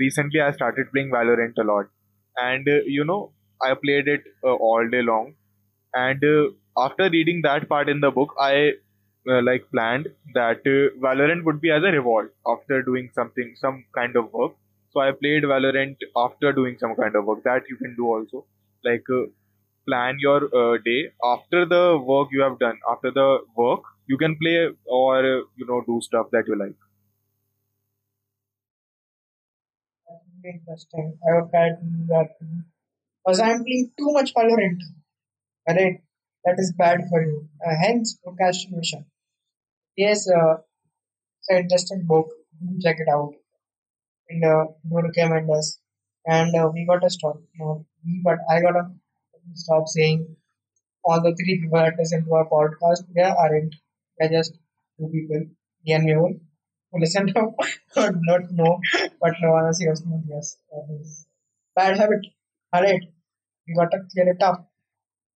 recently 0.00 0.40
I 0.40 0.52
started 0.52 0.90
playing 0.90 1.12
Valorant 1.14 1.60
a lot 1.60 1.90
and 2.36 2.68
you 2.90 3.04
know 3.04 3.18
I 3.66 3.74
played 3.82 4.08
it 4.08 4.24
all 4.46 4.88
day 4.94 5.02
long 5.02 5.34
and 5.94 6.24
after 6.84 7.10
reading 7.10 7.42
that 7.42 7.66
part 7.68 7.88
in 7.88 8.00
the 8.00 8.12
book 8.14 8.34
I 8.48 8.72
like 9.26 9.62
planned 9.72 10.08
that 10.34 10.66
uh, 10.66 10.88
Valorant 11.02 11.44
would 11.44 11.60
be 11.60 11.70
as 11.70 11.82
a 11.82 11.90
reward 11.92 12.26
after 12.46 12.82
doing 12.82 13.06
something, 13.14 13.54
some 13.60 13.84
kind 13.94 14.16
of 14.16 14.26
work. 14.32 14.52
So 14.94 15.00
I 15.00 15.12
played 15.12 15.44
Valorant 15.44 15.96
after 16.16 16.52
doing 16.52 16.76
some 16.78 16.94
kind 16.94 17.16
of 17.16 17.24
work. 17.24 17.42
That 17.44 17.62
you 17.68 17.76
can 17.76 17.94
do 17.96 18.06
also. 18.06 18.44
Like 18.84 19.04
uh, 19.10 19.22
plan 19.89 20.17
your 20.19 20.39
uh, 20.63 20.77
day. 20.89 20.99
After 21.33 21.65
the 21.65 21.83
work 22.13 22.29
you 22.31 22.41
have 22.43 22.59
done. 22.59 22.79
After 22.95 23.11
the 23.11 23.29
work, 23.55 23.81
you 24.07 24.17
can 24.17 24.37
play 24.43 24.57
or 24.85 25.25
you 25.25 25.65
know 25.71 25.81
do 25.87 26.01
stuff 26.01 26.27
that 26.31 26.47
you 26.47 26.57
like. 26.65 26.75
Interesting. 30.43 31.17
I 31.27 31.35
would 31.41 31.49
try 31.51 31.69
that 32.07 32.29
because 33.23 33.39
I'm 33.39 33.63
playing 33.63 33.91
too 33.97 34.11
much 34.13 34.33
Valorant. 34.33 34.79
Right? 35.67 36.01
That 36.45 36.55
is 36.59 36.73
bad 36.77 37.01
for 37.09 37.21
you. 37.21 37.49
Uh, 37.65 37.75
hence 37.81 38.17
procrastination. 38.23 39.05
Yes 39.97 40.29
uh, 40.29 40.55
it's 41.39 41.49
an 41.49 41.57
interesting 41.63 42.05
book. 42.07 42.29
Do 42.61 42.79
check 42.81 42.97
it 42.99 43.09
out. 43.09 43.33
And 44.29 44.45
uh, 44.45 44.65
do 44.89 44.99
recommend 45.01 45.49
us 45.51 45.79
and 46.25 46.55
uh, 46.55 46.69
we 46.73 46.85
got 46.85 47.01
to 47.01 47.09
stop 47.09 47.41
no, 47.59 47.85
we 48.05 48.21
but 48.23 48.39
I 48.49 48.61
gotta 48.61 48.91
stop 49.53 49.87
saying 49.87 50.35
all 51.03 51.21
the 51.21 51.35
three 51.35 51.59
people 51.61 51.79
that 51.79 51.95
listen 51.97 52.25
to 52.25 52.33
our 52.33 52.47
podcast, 52.49 53.03
they 53.15 53.21
aren't. 53.21 53.75
They're 54.17 54.29
just 54.29 54.53
two 54.97 55.07
people, 55.07 55.45
me 55.85 55.93
and 55.93 56.07
Mehul, 56.07 56.39
who 56.91 56.99
listen 56.99 57.27
to 57.27 57.39
or 57.97 58.11
not 58.29 58.51
know, 58.51 58.79
but 59.21 59.33
no 59.41 59.51
one 59.51 59.65
else 59.65 59.79
hears. 59.79 60.03
Yes, 60.27 60.57
is 60.91 61.25
bad 61.75 61.97
habit. 61.97 62.25
Alright, 62.75 63.03
we 63.67 63.73
got 63.73 63.91
to 63.91 63.99
clear 64.13 64.29
it 64.29 64.41
up. 64.43 64.69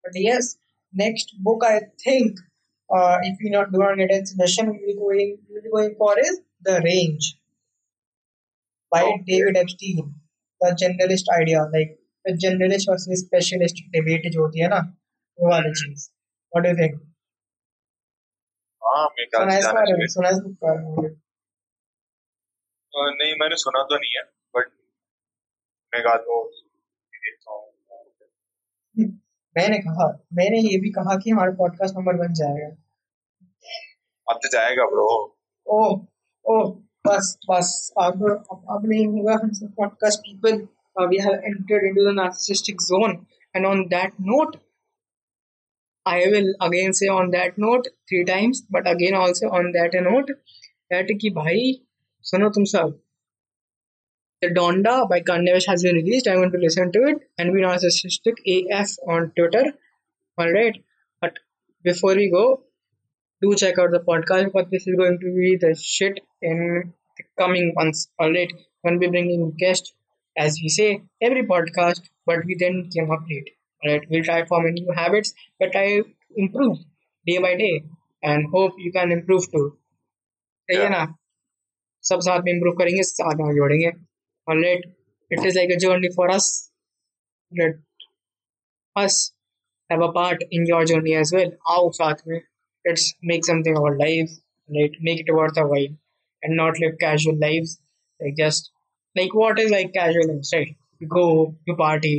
But 0.04 0.14
yes, 0.16 0.58
next 0.94 1.34
book 1.40 1.64
I 1.66 1.82
think, 2.04 2.38
uh, 2.94 3.18
if 3.24 3.38
we 3.44 3.50
not 3.50 3.72
do 3.72 3.80
not 3.80 3.98
get 3.98 4.12
a 4.12 4.26
suggestion, 4.26 4.68
we'll 4.68 4.86
be 4.86 4.96
going, 4.96 5.38
we'll 5.50 5.64
be 5.64 5.70
going 5.70 5.96
for 5.98 6.20
is 6.20 6.40
The 6.62 6.82
Range 6.84 7.38
by. 8.92 9.18
David 9.28 9.58
Epstein. 9.58 10.16
The 10.62 10.78
generalist 10.82 11.28
idea, 11.38 11.68
like 11.74 11.98
the 12.26 12.34
generalist 12.44 12.90
versus 12.92 13.22
specialist 13.26 13.82
debate 13.96 14.30
जो 14.34 14.42
होती 14.42 14.62
है 14.64 14.68
ना 14.70 14.80
वो 15.40 15.50
वाली 15.52 15.72
चीज़। 15.82 16.10
What 16.54 16.66
do 16.68 16.74
think 16.82 17.02
हाँ 18.82 19.08
सुना 19.62 19.82
में 19.82 19.86
चाहिए। 19.88 20.08
सुना 20.08 20.30
का 20.64 20.74
मुझे 20.82 21.10
अ, 22.94 23.02
नहीं 23.20 23.34
मैंने 23.42 23.56
सुना 23.56 23.84
तो 23.92 23.96
नहीं 23.96 24.12
है 24.18 24.24
बट 24.56 24.72
मैं 25.94 26.02
कहा 26.04 26.16
तो 26.28 26.42
देखता 27.14 27.52
हूँ। 27.52 27.62
मैंने 29.56 29.78
कहा 29.78 30.08
मैंने 30.34 30.60
ये 30.60 30.78
भी 30.82 30.90
कहा 30.92 31.16
कि 31.24 31.30
हमारा 31.30 31.52
पॉडकास्ट 31.58 31.96
नंबर 31.98 32.14
बन 32.18 32.34
जाएगा। 32.34 32.68
अब 34.28 34.40
तो 34.44 34.50
जाएगा 34.54 34.86
ब्रो 34.86 35.08
ओ 35.68 35.80
ओ 36.46 36.56
बस 37.08 37.38
बस 37.50 37.70
अब 38.02 38.24
अब, 38.52 38.66
अब 38.76 38.86
नहीं 38.86 39.06
होगा 39.08 39.34
हम 39.34 39.52
सब 39.60 39.74
podcast 39.78 40.20
people 40.20 40.58
uh, 40.98 41.08
we 41.10 41.18
have 41.18 41.34
entered 41.34 41.86
into 41.86 42.04
the 42.04 42.12
narcissistic 42.12 42.82
zone. 42.82 43.26
And 43.54 43.66
on 43.66 43.88
that 43.90 44.14
note, 44.20 44.58
I 46.06 46.28
will 46.28 46.54
again 46.60 46.94
say 46.94 47.08
on 47.08 47.32
that 47.32 47.58
note 47.58 47.88
three 48.10 48.26
times, 48.26 48.62
but 48.70 48.90
again 48.90 49.14
also 49.14 49.50
on 49.50 49.72
that 49.72 49.94
note 49.94 50.30
that 50.90 51.08
ki 51.08 51.30
bhai, 51.30 51.82
suno 52.24 52.52
tum 52.54 52.66
sab. 52.66 52.98
The 54.42 54.50
Donda 54.50 55.08
by 55.08 55.22
Kandevish 55.22 55.68
has 55.68 55.84
been 55.84 55.96
released. 55.96 56.28
I'm 56.28 56.38
going 56.38 56.52
to 56.52 56.58
listen 56.58 56.92
to 56.92 57.04
it 57.04 57.18
and 57.38 57.54
be 57.54 57.62
narcissistic 57.62 58.42
AF 58.46 58.90
on 59.08 59.32
Twitter. 59.38 59.64
Alright. 60.40 60.84
But 61.22 61.40
before 61.82 62.16
we 62.16 62.30
go, 62.30 62.64
do 63.42 63.56
check 63.56 63.80
out 63.80 63.92
the 63.92 64.02
podcast 64.02 64.46
because 64.46 64.70
this 64.70 64.86
is 64.86 64.96
going 64.98 65.20
to 65.20 65.34
be 65.34 65.58
the 65.62 65.74
shit 65.82 66.20
in 66.42 66.94
the 67.18 67.24
coming 67.40 67.72
months. 67.74 68.10
Alright. 68.22 68.52
I'm 68.86 69.00
going 69.00 69.00
to 69.00 69.08
be 69.08 69.12
bringing 69.12 69.52
guests 69.58 69.94
as 70.37 70.59
we 70.63 70.69
say, 70.69 71.03
every 71.21 71.45
podcast, 71.47 72.03
but 72.27 72.45
we 72.47 72.57
then 72.59 72.89
came 72.95 73.11
up 73.11 73.21
late. 73.31 73.51
Alright. 73.85 74.07
We'll 74.11 74.25
try 74.25 74.45
forming 74.45 74.75
new 74.75 74.93
habits, 74.93 75.35
but 75.61 75.75
I 75.75 76.03
improve 76.37 76.79
day 77.27 77.39
by 77.39 77.57
day 77.57 77.85
and 78.23 78.47
hope 78.53 78.73
you 78.79 78.93
can 78.93 79.13
improve 79.13 79.51
too. 79.53 79.67
सही 80.71 80.79
है 80.83 80.89
ना 80.91 81.05
सब 82.09 82.21
साथ 82.27 82.43
में 82.47 82.53
improve 82.53 82.75
करेंगे 82.79 83.03
साथ 83.11 83.37
में 83.41 83.45
आगे 83.49 83.61
बढ़ेंगे 83.61 83.93
alright 84.53 84.85
it 85.37 85.47
is 85.51 85.57
like 85.59 85.73
a 85.77 85.79
journey 85.85 86.11
for 86.17 86.27
us 86.35 86.49
let 87.61 87.75
us 88.97 89.33
have 89.91 90.03
a 90.03 90.13
part 90.13 90.43
in 90.51 90.67
your 90.67 90.85
journey 90.91 91.15
as 91.23 91.33
well 91.37 91.51
आओ 91.75 91.91
साथ 91.99 92.27
में 92.29 92.41
let's 92.89 93.07
make 93.31 93.45
something 93.51 93.79
of 93.79 93.87
our 93.89 93.97
life 94.03 94.35
right 94.79 94.99
make 95.09 95.23
it 95.25 95.33
worth 95.39 95.61
a 95.63 95.67
while 95.73 95.95
and 96.43 96.57
not 96.63 96.81
live 96.85 96.99
casual 97.05 97.39
lives 97.45 97.75
like 98.21 98.37
just 98.43 98.71
like 99.19 99.35
what 99.43 99.59
is 99.65 99.71
like 99.77 99.93
casual 99.95 100.29
lives 100.33 100.51
right 100.57 100.75
you 101.01 101.09
go 101.15 101.27
you 101.71 101.75
party 101.83 102.15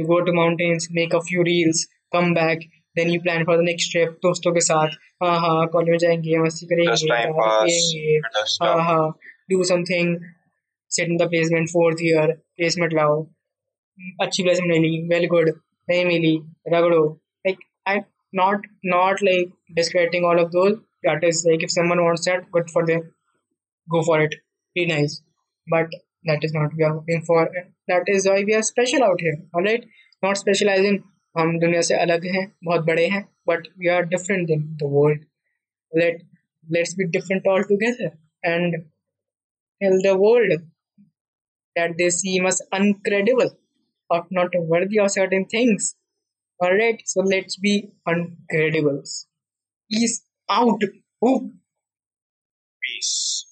you 0.00 0.06
go 0.12 0.20
to 0.28 0.32
mountains 0.38 0.88
make 1.00 1.14
a 1.18 1.22
few 1.30 1.42
reels 1.48 1.86
come 2.16 2.32
back 2.38 2.64
then 2.96 3.10
you 3.14 3.20
plan 3.26 3.44
for 3.50 3.56
the 3.60 3.66
next 3.70 3.90
trip 3.94 4.16
दोस्तों 4.26 4.52
के 4.54 4.60
साथ 4.68 4.96
हाँ 5.22 5.34
हाँ 5.46 5.66
college 5.74 5.90
में 5.90 5.98
जाएंगे 6.04 6.38
मस्ती 6.44 6.66
करेंगे 6.72 6.90
Just 6.92 7.08
time 7.10 7.32
दारू 7.32 7.38
pass, 7.40 7.64
पिएंगे 7.70 8.18
just 8.38 8.62
हाँ 8.62 8.72
stuff. 8.74 8.84
हाँ 8.88 9.06
do 9.52 9.64
something 9.72 10.10
sit 10.96 11.08
in 11.12 11.16
the 11.22 11.28
placement 11.34 11.70
fourth 11.76 12.02
year 12.08 12.26
placement 12.60 12.94
लाओ 13.00 13.16
अच्छी 14.26 14.42
placement 14.48 14.70
मिली 14.76 14.92
well 15.14 15.28
good 15.34 15.52
नहीं 15.90 16.04
मिली 16.12 16.34
रगड़ो 16.76 17.02
like 17.48 17.62
I 17.92 17.96
not 18.40 18.66
not 18.94 19.22
like 19.30 19.48
discrediting 19.80 20.24
all 20.30 20.40
of 20.44 20.52
those 20.52 20.76
that 21.06 21.24
is 21.30 21.40
like 21.50 21.64
if 21.68 21.72
someone 21.78 22.02
wants 22.04 22.28
that 22.30 22.44
good 22.56 22.70
for 22.74 22.84
them 22.90 23.02
go 23.94 24.02
for 24.08 24.20
it 24.26 24.36
be 24.78 24.84
nice 24.92 25.16
but 25.74 25.96
that 26.30 26.44
is 26.48 26.52
not 26.54 26.76
we 26.76 26.84
are 26.88 26.94
hoping 26.94 27.22
for 27.30 27.48
that 27.88 28.10
is 28.16 28.28
why 28.28 28.42
we 28.50 28.54
are 28.54 28.62
special 28.62 29.04
out 29.08 29.20
here 29.26 29.38
all 29.54 29.70
right 29.70 29.88
not 30.22 30.42
specializing 30.44 31.02
हम 31.38 31.58
दुनिया 31.58 31.80
से 31.88 31.94
अलग 31.94 32.24
हैं 32.32 32.46
बहुत 32.64 32.84
बड़े 32.86 33.06
हैं 33.12 33.22
but 33.50 33.68
we 33.82 33.88
are 33.92 34.02
different 34.08 34.50
than 34.52 34.64
the 34.80 34.88
world 34.96 35.22
let 36.00 36.18
let's 36.76 36.94
be 36.98 37.06
different 37.14 37.46
altogether 37.52 38.10
and 38.52 38.76
tell 39.82 39.96
the 40.02 40.16
world 40.24 40.52
that 41.76 41.96
they 41.98 42.10
seem 42.10 42.46
us 42.46 42.60
uncredible 42.72 43.50
or 44.10 44.26
not 44.30 44.50
worthy 44.54 44.98
of 44.98 45.10
certain 45.10 45.46
things. 45.46 45.94
Alright, 46.62 47.02
so 47.06 47.22
let's 47.22 47.56
be 47.56 47.90
uncredibles. 48.06 49.26
Peace 49.90 50.22
out. 50.48 50.80
Ooh. 51.24 51.52
Peace. 52.82 53.45